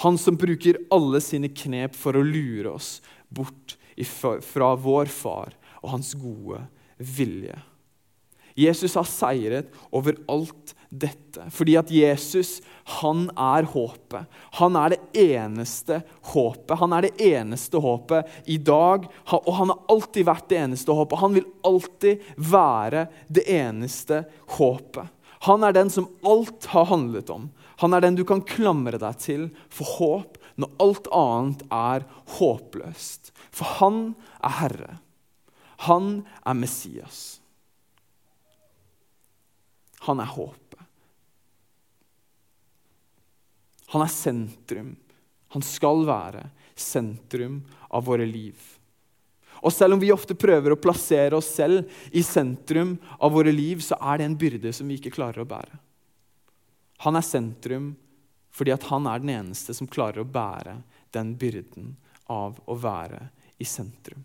Han 0.00 0.16
som 0.16 0.38
bruker 0.40 0.80
alle 0.94 1.20
sine 1.20 1.50
knep 1.52 1.96
for 1.98 2.16
å 2.16 2.24
lure 2.24 2.72
oss 2.72 2.98
bort 3.28 3.76
fra 4.48 4.72
vår 4.80 5.10
far 5.12 5.52
og 5.82 5.90
hans 5.92 6.14
gode 6.16 6.62
vilje. 6.96 7.58
Jesus 8.56 8.96
har 8.96 9.08
seiret 9.08 9.68
over 9.92 10.16
alt 10.30 10.74
dette. 10.90 11.46
Fordi 11.54 11.76
at 11.78 11.90
Jesus, 11.94 12.58
han 13.00 13.28
er 13.38 13.68
håpet. 13.70 14.26
Han 14.58 14.76
er 14.76 14.94
det 14.94 15.22
eneste 15.22 16.00
håpet. 16.32 16.76
Han 16.82 16.92
er 16.96 17.06
det 17.06 17.28
eneste 17.30 17.80
håpet 17.80 18.50
i 18.50 18.58
dag, 18.58 19.06
og 19.30 19.52
han 19.54 19.72
har 19.72 19.94
alltid 19.94 20.26
vært 20.28 20.50
det 20.50 20.60
eneste 20.64 20.98
håpet. 20.98 21.22
Han 21.22 21.38
vil 21.38 21.48
alltid 21.66 22.26
være 22.36 23.06
det 23.30 23.46
eneste 23.54 24.24
håpet. 24.58 25.16
Han 25.46 25.64
er 25.64 25.72
den 25.72 25.88
som 25.88 26.10
alt 26.26 26.66
har 26.74 26.90
handlet 26.90 27.30
om. 27.32 27.48
Han 27.80 27.96
er 27.96 28.04
den 28.04 28.18
du 28.18 28.26
kan 28.28 28.42
klamre 28.44 28.98
deg 29.00 29.20
til 29.22 29.46
for 29.72 29.96
håp 29.96 30.36
når 30.60 30.74
alt 30.84 31.06
annet 31.16 31.62
er 31.72 32.04
håpløst. 32.36 33.32
For 33.48 33.78
han 33.80 34.02
er 34.44 34.58
Herre. 34.58 34.96
Han 35.88 36.26
er 36.44 36.58
Messias. 36.58 37.39
Han 40.06 40.20
er 40.22 40.32
håpet. 40.32 40.66
Han 43.90 44.04
er 44.04 44.12
sentrum. 44.12 44.92
Han 45.50 45.64
skal 45.66 46.04
være 46.06 46.44
sentrum 46.78 47.60
av 47.90 48.06
våre 48.06 48.26
liv. 48.26 48.58
Og 49.60 49.72
selv 49.74 49.96
om 49.96 50.00
vi 50.00 50.12
ofte 50.14 50.36
prøver 50.38 50.72
å 50.72 50.80
plassere 50.80 51.36
oss 51.36 51.50
selv 51.52 51.90
i 52.16 52.22
sentrum 52.24 52.94
av 53.18 53.34
våre 53.34 53.52
liv, 53.52 53.82
så 53.84 53.98
er 54.00 54.20
det 54.20 54.28
en 54.28 54.38
byrde 54.40 54.72
som 54.72 54.88
vi 54.88 54.96
ikke 54.96 55.12
klarer 55.12 55.42
å 55.42 55.48
bære. 55.48 55.80
Han 57.04 57.18
er 57.18 57.26
sentrum 57.26 57.90
fordi 58.50 58.74
han 58.88 59.06
er 59.06 59.20
den 59.22 59.34
eneste 59.34 59.74
som 59.76 59.88
klarer 59.90 60.22
å 60.22 60.28
bære 60.28 60.80
den 61.14 61.34
byrden 61.38 61.92
av 62.30 62.58
å 62.66 62.76
være 62.78 63.28
i 63.60 63.66
sentrum. 63.68 64.22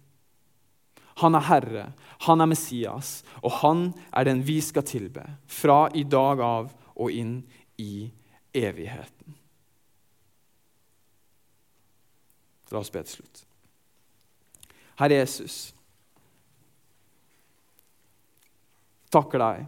Han 1.22 1.38
er 1.38 1.46
Herre, 1.48 1.86
han 2.28 2.44
er 2.44 2.50
Messias, 2.52 3.22
og 3.40 3.62
han 3.62 3.86
er 4.12 4.28
den 4.28 4.42
vi 4.44 4.58
skal 4.64 4.84
tilbe 4.88 5.24
fra 5.48 5.86
i 5.96 6.04
dag 6.04 6.42
av 6.44 6.74
og 6.96 7.12
inn 7.12 7.38
i 7.80 8.08
evigheten. 8.56 9.38
La 12.74 12.82
oss 12.82 12.92
be 12.92 13.04
til 13.06 13.22
slutt. 13.22 13.46
Herre 15.00 15.22
Jesus, 15.22 15.70
takker 19.12 19.40
deg 19.40 19.64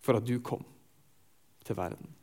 for 0.00 0.18
at 0.18 0.26
du 0.26 0.36
kom 0.44 0.62
til 1.66 1.78
verden. 1.78 2.14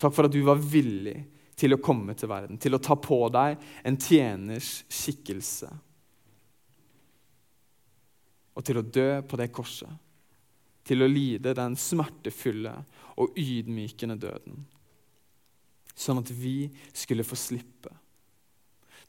Takk 0.00 0.16
for 0.16 0.28
at 0.28 0.32
du 0.32 0.40
var 0.46 0.60
villig 0.60 1.18
til 1.60 1.76
å 1.76 1.82
komme 1.82 2.16
til 2.16 2.30
verden, 2.30 2.56
til 2.60 2.76
å 2.76 2.80
ta 2.80 2.96
på 2.96 3.20
deg 3.32 3.60
en 3.84 3.98
tjeners 4.00 4.80
skikkelse. 4.88 5.68
Og 8.56 8.66
til 8.66 8.80
å 8.80 8.86
dø 8.86 9.22
på 9.22 9.38
det 9.40 9.50
korset. 9.54 9.90
Til 10.86 11.04
å 11.04 11.10
lide 11.10 11.54
den 11.54 11.76
smertefulle 11.78 12.74
og 13.20 13.38
ydmykende 13.38 14.16
døden. 14.20 14.64
Sånn 15.94 16.22
at 16.22 16.30
vi 16.32 16.70
skulle 16.96 17.26
få 17.26 17.36
slippe 17.38 17.92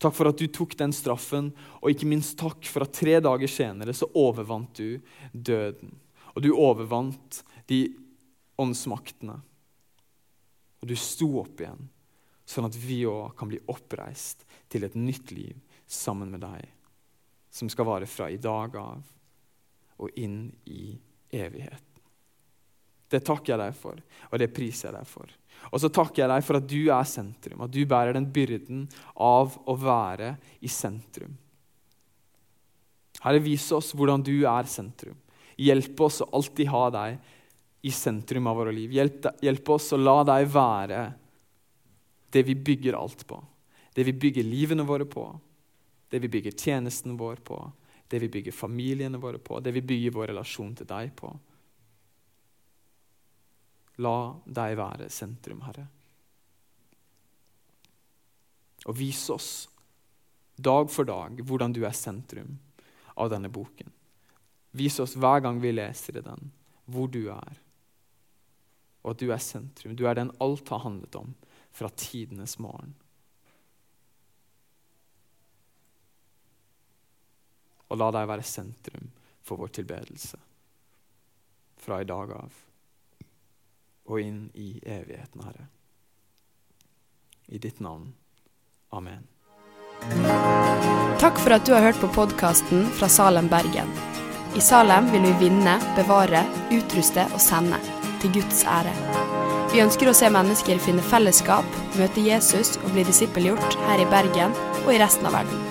Takk 0.02 0.16
for 0.18 0.32
at 0.32 0.40
du 0.42 0.48
tok 0.50 0.74
den 0.80 0.94
straffen, 0.96 1.52
og 1.78 1.94
ikke 1.94 2.10
minst 2.10 2.34
takk 2.42 2.66
for 2.66 2.88
at 2.88 2.96
tre 2.98 3.20
dager 3.22 3.50
senere 3.52 3.94
så 3.94 4.08
overvant 4.18 4.80
du 4.80 4.98
døden. 5.32 5.94
Og 6.34 6.42
du 6.42 6.50
overvant 6.56 7.42
de 7.70 7.84
åndsmaktene. 8.62 9.36
Og 10.82 10.90
du 10.90 10.96
sto 10.98 11.28
opp 11.44 11.62
igjen, 11.62 11.86
sånn 12.50 12.66
at 12.66 12.78
vi 12.82 13.04
òg 13.06 13.36
kan 13.38 13.52
bli 13.52 13.62
oppreist 13.70 14.48
til 14.72 14.88
et 14.88 14.98
nytt 14.98 15.30
liv 15.36 15.54
sammen 15.86 16.32
med 16.34 16.42
deg, 16.48 16.66
som 17.54 17.70
skal 17.70 17.86
vare 17.86 18.10
fra 18.10 18.32
i 18.32 18.42
dag 18.42 18.74
av 18.82 19.06
og 20.02 20.18
inn 20.20 20.50
i 20.66 20.96
evigheten. 21.32 21.88
Det 23.12 23.20
takker 23.28 23.54
jeg 23.54 23.60
deg 23.60 23.76
for, 23.76 24.00
og 24.32 24.40
det 24.40 24.54
priser 24.56 24.90
jeg 24.90 24.98
deg 25.02 25.08
for. 25.10 25.32
Og 25.70 25.82
så 25.84 25.90
takker 25.92 26.24
jeg 26.24 26.32
deg 26.32 26.46
for 26.48 26.58
at 26.58 26.68
du 26.72 26.80
er 26.88 27.08
sentrum, 27.08 27.64
at 27.66 27.74
du 27.74 27.82
bærer 27.86 28.16
den 28.16 28.30
byrden 28.34 28.86
av 29.20 29.58
å 29.68 29.76
være 29.78 30.36
i 30.64 30.72
sentrum. 30.72 31.36
Herre, 33.22 33.42
vis 33.44 33.68
oss 33.76 33.92
hvordan 33.94 34.24
du 34.26 34.34
er 34.50 34.70
sentrum. 34.70 35.18
Hjelp 35.62 36.00
oss 36.08 36.22
å 36.24 36.30
alltid 36.40 36.72
ha 36.72 36.86
deg 36.96 37.20
i 37.86 37.92
sentrum 37.94 38.48
av 38.50 38.58
våre 38.62 38.74
liv. 38.74 38.94
Hjelp, 38.96 39.28
hjelp 39.44 39.70
oss 39.76 39.92
å 39.94 40.00
la 40.00 40.22
deg 40.32 40.48
være 40.50 41.04
det 42.32 42.46
vi 42.48 42.56
bygger 42.56 42.98
alt 42.98 43.28
på. 43.28 43.38
Det 43.94 44.08
vi 44.08 44.16
bygger 44.16 44.48
livene 44.48 44.88
våre 44.88 45.06
på, 45.06 45.26
det 46.10 46.22
vi 46.24 46.32
bygger 46.32 46.56
tjenesten 46.56 47.18
vår 47.20 47.44
på, 47.44 47.60
det 48.12 48.20
vi 48.20 48.30
bygger 48.30 48.52
familiene 48.52 49.20
våre 49.22 49.40
på, 49.40 49.60
det 49.64 49.72
vi 49.72 49.82
bygger 49.82 50.16
vår 50.18 50.32
relasjon 50.34 50.74
til 50.76 50.88
deg 50.90 51.14
på. 51.16 51.32
La 54.04 54.16
deg 54.46 54.76
være 54.80 55.08
sentrum, 55.14 55.62
Herre. 55.64 55.86
Og 58.90 58.98
vis 58.98 59.22
oss 59.32 59.52
dag 60.58 60.90
for 60.92 61.08
dag 61.08 61.40
hvordan 61.46 61.74
du 61.76 61.84
er 61.86 61.96
sentrum 61.96 62.58
av 63.16 63.32
denne 63.32 63.52
boken. 63.54 63.92
Vis 64.76 65.00
oss 65.04 65.16
hver 65.20 65.44
gang 65.46 65.60
vi 65.62 65.74
leser 65.74 66.18
i 66.20 66.26
den, 66.26 66.52
hvor 66.92 67.08
du 67.12 67.26
er, 67.32 67.60
og 69.02 69.14
at 69.14 69.22
du 69.22 69.32
er 69.32 69.42
sentrum. 69.44 69.96
Du 69.96 70.06
er 70.08 70.18
den 70.18 70.32
alt 70.44 70.70
har 70.72 70.84
handlet 70.84 71.16
om 71.20 71.34
fra 71.72 71.90
tidenes 71.96 72.58
morgen. 72.60 72.94
Og 77.92 78.00
la 78.00 78.08
deg 78.16 78.30
være 78.30 78.48
sentrum 78.48 79.12
for 79.44 79.60
vår 79.60 79.74
tilbedelse 79.82 80.40
fra 81.82 81.98
i 82.02 82.08
dag 82.08 82.32
av 82.38 82.60
og 84.12 84.20
inn 84.20 84.50
i 84.58 84.74
evigheten, 84.84 85.44
Herre. 85.46 85.68
I 87.48 87.60
ditt 87.62 87.80
navn. 87.80 88.10
Amen. 88.92 89.28
Takk 91.22 91.40
for 91.40 91.54
at 91.56 91.68
du 91.68 91.74
har 91.76 91.86
hørt 91.86 92.00
på 92.02 92.10
podkasten 92.16 92.88
fra 92.98 93.08
Salem, 93.12 93.48
Bergen. 93.52 93.92
I 94.58 94.62
Salem 94.64 95.08
vil 95.14 95.24
vi 95.30 95.34
vinne, 95.46 95.78
bevare, 95.96 96.44
utruste 96.76 97.28
og 97.32 97.40
sende, 97.40 97.80
til 98.24 98.34
Guds 98.36 98.66
ære. 98.68 98.92
Vi 99.72 99.80
ønsker 99.80 100.12
å 100.12 100.16
se 100.18 100.28
mennesker 100.34 100.82
finne 100.84 101.06
fellesskap, 101.14 101.78
møte 101.96 102.26
Jesus 102.26 102.76
og 102.82 102.92
bli 102.92 103.08
disippelgjort 103.08 103.80
her 103.88 104.04
i 104.04 104.10
Bergen 104.12 104.58
og 104.84 104.92
i 104.92 105.00
resten 105.00 105.30
av 105.30 105.40
verden. 105.40 105.71